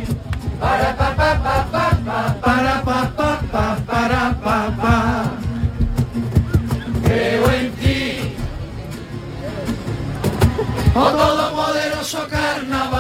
[0.59, 5.31] para papá, pa, pa, pa, para papá, pa, para papá.
[7.03, 8.35] Creo en ti.
[10.95, 12.90] Oh todopoderoso carnaval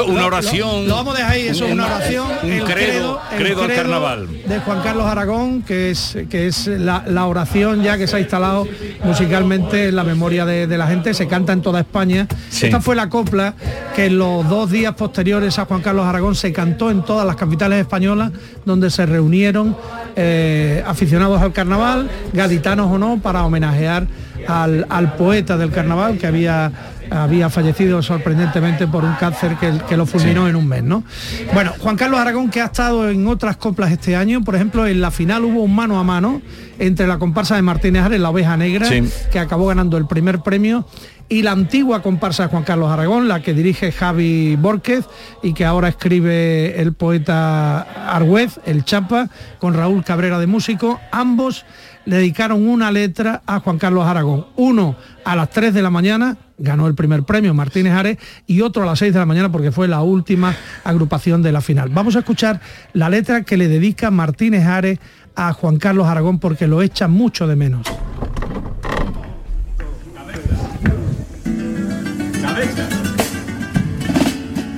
[0.00, 0.82] Esto, una oración.
[0.82, 2.26] Lo, lo vamos a dejar ahí, eso es un- una oración.
[2.42, 4.28] Un el credo, el credo al carnaval.
[4.46, 8.20] De Juan Carlos Aragón, que es, que es la, la oración ya que se ha
[8.20, 8.66] instalado
[9.04, 12.26] musicalmente en la memoria de, de la gente, se canta en toda España.
[12.50, 12.66] Sí.
[12.66, 13.54] Esta fue la copla
[13.96, 17.36] que en los dos días posteriores a Juan Carlos Aragón se cantó en todas las
[17.36, 18.30] capitales españolas,
[18.64, 19.76] donde se reunieron
[20.16, 24.06] eh, aficionados al carnaval, gaditanos o no, para homenajear
[24.46, 26.70] al, al poeta del carnaval que había
[27.10, 31.04] había fallecido sorprendentemente por un cáncer que, que lo fulminó en un mes, ¿no?
[31.52, 35.00] Bueno, Juan Carlos Aragón que ha estado en otras coplas este año, por ejemplo, en
[35.00, 36.40] la final hubo un mano a mano
[36.78, 39.02] entre la comparsa de Martínez Ares, la oveja negra, Sí.
[39.32, 40.86] que acabó ganando el primer premio,
[41.30, 45.04] y la antigua comparsa de Juan Carlos Aragón, la que dirige Javi Borquez
[45.42, 47.80] y que ahora escribe el poeta
[48.14, 49.28] Argüez, el Chapa,
[49.58, 51.66] con Raúl Cabrera de músico, ambos
[52.08, 54.46] le dedicaron una letra a Juan Carlos Aragón.
[54.56, 54.96] Uno
[55.26, 58.86] a las 3 de la mañana, ganó el primer premio Martínez Ares, y otro a
[58.86, 61.90] las 6 de la mañana porque fue la última agrupación de la final.
[61.90, 62.62] Vamos a escuchar
[62.94, 64.98] la letra que le dedica Martínez Ares
[65.36, 67.86] a Juan Carlos Aragón porque lo echa mucho de menos.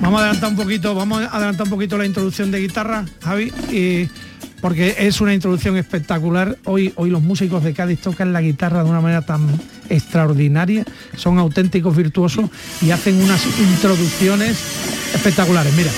[0.01, 3.53] Vamos a adelantar un poquito, vamos a adelantar un poquito la introducción de guitarra, Javi,
[4.61, 6.57] porque es una introducción espectacular.
[6.65, 9.47] Hoy, hoy los músicos de Cádiz tocan la guitarra de una manera tan
[9.89, 10.85] extraordinaria,
[11.17, 12.49] son auténticos virtuosos
[12.81, 14.57] y hacen unas introducciones
[15.13, 15.73] espectaculares.
[15.73, 15.91] Mira.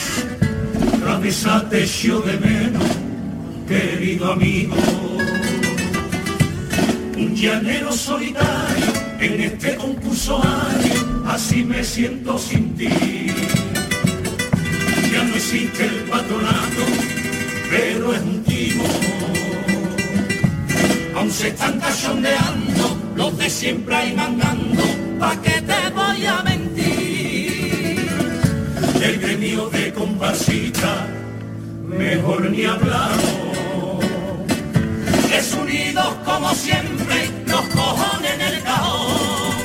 [7.17, 8.85] Un llanero solitario
[9.19, 12.87] en este concurso ario, así me siento sin ti.
[15.11, 16.83] Ya no existe el patronato,
[17.73, 18.83] pero es un timo.
[21.15, 24.83] Aún se están cachondeando, los de siempre ahí mandando,
[25.19, 28.07] ¿pa' qué te voy a mentir?
[28.99, 31.07] Del gremio de comparsita,
[31.87, 34.05] mejor ni hablamos.
[35.29, 37.17] Desunidos como siempre,
[37.47, 39.63] los cojones en el cajón.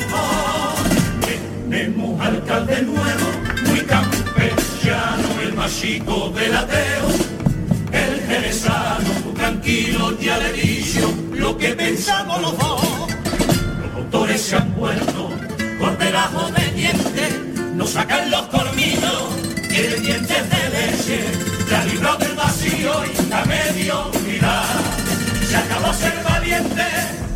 [1.68, 3.28] Tenemos alcalde nuevo,
[3.66, 5.70] muy campechano, el más
[11.32, 12.82] lo que pensamos los dos.
[13.82, 15.30] Los autores se han vuelto
[15.78, 17.40] corderajo de dientes,
[17.74, 19.36] nos sacan los colmillos,
[19.68, 21.24] tienen dientes de leche,
[21.70, 24.64] la libró del vacío y la medio mirar.
[25.48, 26.84] Se acabó ser valiente,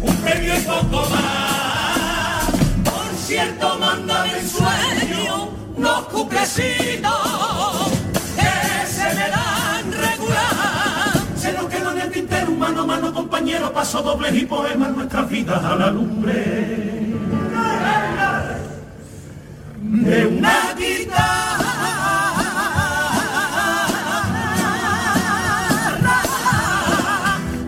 [0.01, 2.45] un premio y poco más.
[2.85, 5.49] Por cierto, manda el sueño,
[5.79, 8.02] los cuplecitos
[13.53, 16.33] mano, compañero, paso dobles y poemas, nuestras vidas a la lumbre
[19.81, 21.59] de una guitarra.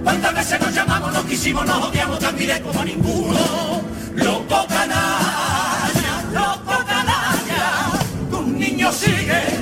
[0.03, 3.82] ¿Cuántas veces nos llamamos, nos quisimos, nos odiamos tan directo como ninguno?
[4.14, 7.91] Loco canalla, loco canalla,
[8.30, 9.53] que un niño sigue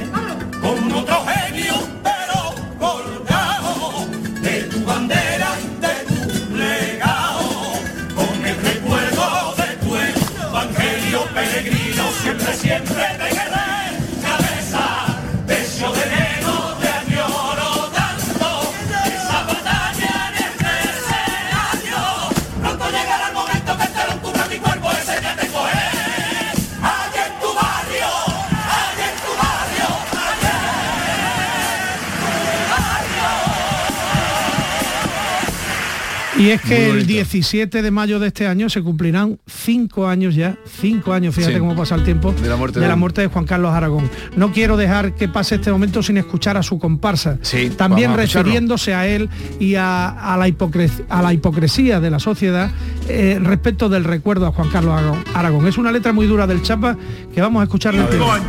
[36.42, 37.06] Y es que el bonito.
[37.08, 41.60] 17 de mayo de este año se cumplirán cinco años ya, cinco años, fíjate Sí.
[41.60, 44.10] cómo pasa el tiempo, De la muerte de, de- la muerte de Juan Carlos Aragón.
[44.36, 48.94] No quiero dejar que pase este momento sin escuchar a su comparsa, Sí, también refiriéndose
[48.94, 49.28] a él
[49.60, 52.70] y a, a la, hipocres- a la hipocresía de la sociedad
[53.08, 55.24] eh, respecto del recuerdo a Juan Carlos Aragón.
[55.34, 55.66] Aragón.
[55.68, 56.96] Es una letra muy dura del Chapa
[57.34, 58.46] que vamos a escuchar Cinco años.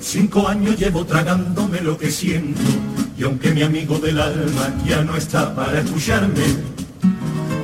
[0.00, 2.60] Cinco años llevo tragándome lo que siento
[3.18, 6.44] y aunque mi amigo del alma ya no está para escucharme,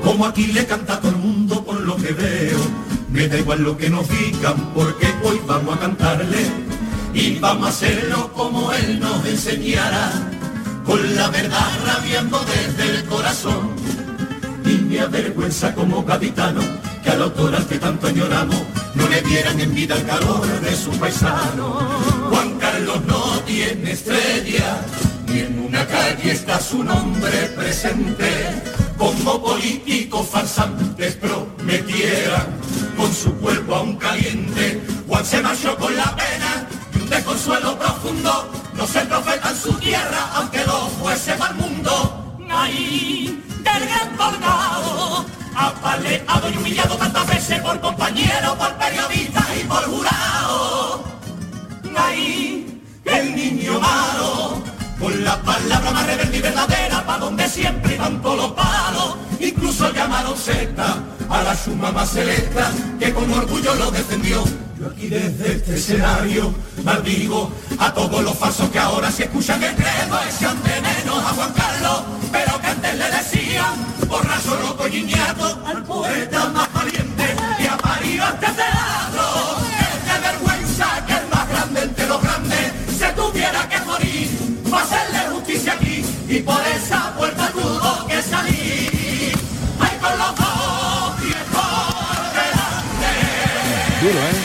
[0.03, 2.59] como aquí le canta todo el mundo por lo que veo,
[3.11, 6.47] me da igual lo que nos digan porque hoy vamos a cantarle
[7.15, 10.11] y vamos a hacerlo como él nos enseñara,
[10.85, 13.71] con la verdad rabiando desde el corazón
[14.67, 16.63] y me avergüenza como gaditano
[17.05, 18.61] que al autor al que tanto añoramos
[18.95, 21.79] no le dieran en vida el calor de su paisano.
[22.31, 24.81] Juan Carlos no tiene estrella,
[25.35, 28.63] ni en una calle está su nombre presente.
[28.97, 32.47] Como políticos farsantes prometieran
[32.97, 34.81] con su cuerpo aún caliente.
[35.09, 38.53] Juan se marchó con la pena y un desconsuelo profundo.
[38.75, 42.37] No se profeta en su tierra, aunque lo fuese el mundo.
[42.49, 45.27] Ahí, del gran colgado,
[45.57, 51.05] apaleado y humillado tantas veces por compañero, por periodista y por jurado.
[51.97, 54.63] Ahí, el niño malo,
[54.99, 59.17] con la palabra más rebelde y verdadera, pa' donde siempre iban todos los palos.
[59.41, 64.45] Incluso llamaron secta a la suma más selecta, que con orgullo lo defendió.
[64.79, 69.75] Yo aquí desde este escenario maldigo a todos los falsos que ahora se escuchan el
[69.75, 73.75] credo, echan de menos a Juan Carlos, pero que antes le decían
[74.09, 78.47] borracho, loco y niñato, al poeta más valiente que parido este
[94.05, 94.44] Duro, ¿eh?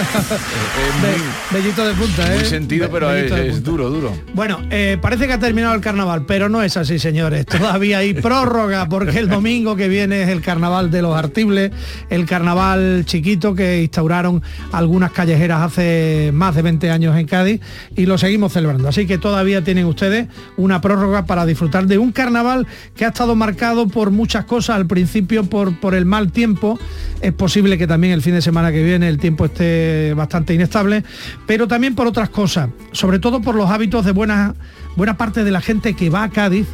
[0.00, 2.36] Be- bellito de punta, ¿eh?
[2.36, 4.12] Muy sentido, pero es, duro, duro.
[4.34, 7.46] Bueno, eh, parece que ha terminado el carnaval, pero no es así, señores.
[7.46, 11.70] Todavía hay prórroga porque el domingo que viene es el carnaval de los artibles,
[12.10, 14.42] el carnaval chiquito que instauraron
[14.72, 17.60] algunas callejeras hace más de 20 años en Cádiz
[17.96, 18.88] y lo seguimos celebrando.
[18.88, 23.34] Así que todavía tienen ustedes una prórroga para disfrutar de un carnaval que ha estado
[23.34, 24.76] marcado por muchas cosas.
[24.76, 26.78] Al principio por, por el mal tiempo.
[27.20, 29.85] Es posible que también el fin de semana que viene el tiempo esté
[30.16, 31.04] bastante inestable,
[31.46, 34.54] pero también por otras cosas, sobre todo por los hábitos de buena,
[34.96, 36.66] buena parte de la gente que va a Cádiz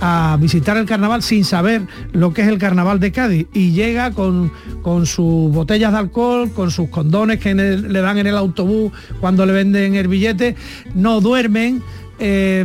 [0.00, 1.82] a visitar el carnaval sin saber
[2.12, 4.52] lo que es el carnaval de Cádiz y llega con,
[4.82, 8.92] con sus botellas de alcohol, con sus condones que el- le dan en el autobús
[9.20, 10.56] cuando le venden el billete,
[10.94, 11.82] no duermen.
[12.24, 12.64] Eh,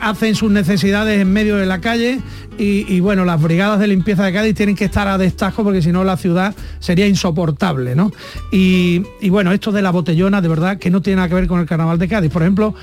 [0.00, 2.20] hacen sus necesidades en medio de la calle
[2.58, 5.92] y, bueno, las brigadas de limpieza de Cádiz tienen que estar a destajo porque si
[5.92, 8.10] no la ciudad sería insoportable, ¿no?
[8.50, 11.46] Y, y bueno, esto de la botellona, de verdad, que no tiene nada que ver
[11.46, 12.32] con el carnaval de Cádiz.
[12.32, 12.74] Por ejemplo,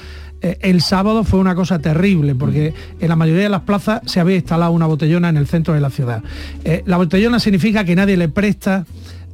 [0.41, 4.19] eh, el sábado fue una cosa terrible porque en la mayoría de las plazas se
[4.19, 6.23] había instalado una botellona en el centro de la ciudad.
[6.63, 8.85] Eh, la botellona significa que nadie le presta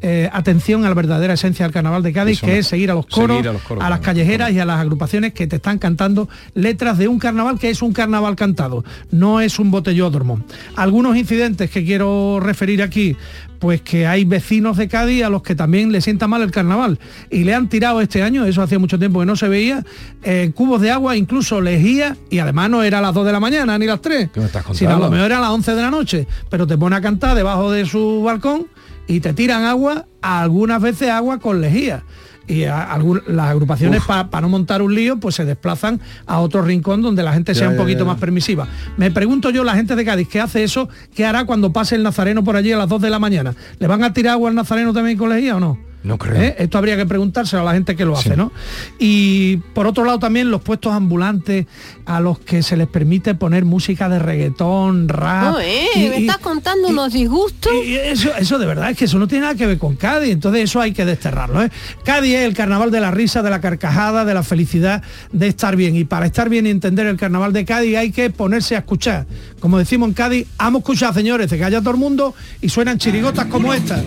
[0.01, 2.95] eh, atención a la verdadera esencia del carnaval de Cádiz, Eso que es seguir a
[2.95, 5.57] los coros, a los coros, a las claro, callejeras y a las agrupaciones que te
[5.57, 10.43] están cantando letras de un carnaval que es un carnaval cantado, no es un botellódromo.
[10.75, 13.15] Algunos incidentes que quiero referir aquí,
[13.59, 16.97] pues que hay vecinos de Cádiz a los que también le sienta mal el carnaval
[17.29, 19.85] y le han tirado este año, eso hacía mucho tiempo que no se veía,
[20.23, 23.39] eh, cubos de agua, incluso lejía, y además no era a las 2 de la
[23.39, 25.75] mañana ni las 3, ¿Qué me estás sino a lo mejor era a las 11
[25.75, 28.65] de la noche, pero te pone a cantar debajo de su balcón
[29.11, 32.03] y te tiran agua, algunas veces agua con lejía.
[32.47, 32.97] Y a-
[33.27, 37.33] las agrupaciones para no montar un lío pues se desplazan a otro rincón donde la
[37.33, 38.05] gente sea un ya, poquito ya.
[38.05, 38.67] más permisiva.
[38.97, 42.03] Me pregunto yo, la gente de Cádiz que hace eso, ¿qué hará cuando pase el
[42.03, 43.53] nazareno por allí a las 2 de la mañana?
[43.79, 45.77] ¿Le van a tirar agua al nazareno también con lejía o no?
[46.03, 46.41] No creo.
[46.41, 46.55] ¿Eh?
[46.57, 48.35] Esto habría que preguntárselo a la gente que lo hace, Sí.
[48.35, 48.51] ¿no?
[48.97, 51.67] Y por otro lado también los puestos ambulantes
[52.05, 55.43] a los que se les permite poner música de reggaetón, rap.
[55.43, 57.71] No, eh, y- me y- estás contando unos disgustos.
[57.85, 60.31] y eso, eso de verdad es que eso no tiene nada que ver con Cádiz,
[60.31, 61.63] entonces eso hay que desterrarlo.
[61.63, 61.69] ¿eh?
[62.03, 65.75] Cádiz es el carnaval de la risa, de la carcajada, de la felicidad, de estar
[65.75, 65.95] bien.
[65.95, 69.27] Y para estar bien y entender el carnaval de Cádiz hay que ponerse a escuchar.
[69.59, 73.45] Como decimos en Cádiz, amo escuchar, señores, se calla todo el mundo y suenan chirigotas
[73.45, 74.01] como esta.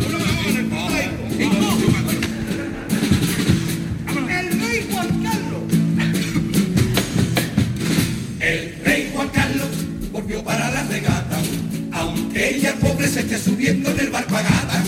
[13.14, 14.82] Se esté subiendo en el barco a gata.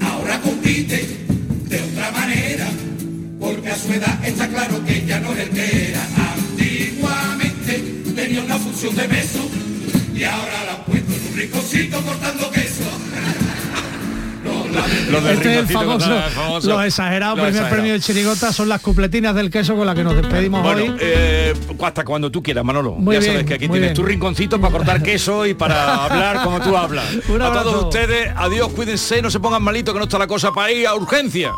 [0.00, 1.06] Ahora compite
[1.68, 2.66] de otra manera,
[3.38, 5.94] porque a su edad está claro que ya no es el.
[6.40, 7.84] Antiguamente
[8.16, 9.48] tenía una función de beso
[10.12, 12.71] y ahora la han puesto en un rinconcito cortando queso.
[15.10, 17.74] Lo del Este es el rinconcito famoso, con- el famoso- los exagerados primer exagerado.
[17.76, 20.96] premio de chirigota son las cupletinas del queso con las que nos despedimos Bueno, hoy.
[21.00, 22.92] eh, hasta cuando tú quieras, Manolo.
[22.92, 23.94] Muy ya bien, sabes que aquí tienes bien.
[23.94, 27.04] tu rinconcito para cortar queso y para hablar como tú hablas.
[27.06, 30.70] A todos ustedes, adiós, cuídense, no se pongan malitos que no está la cosa para
[30.72, 31.52] ir a urgencia.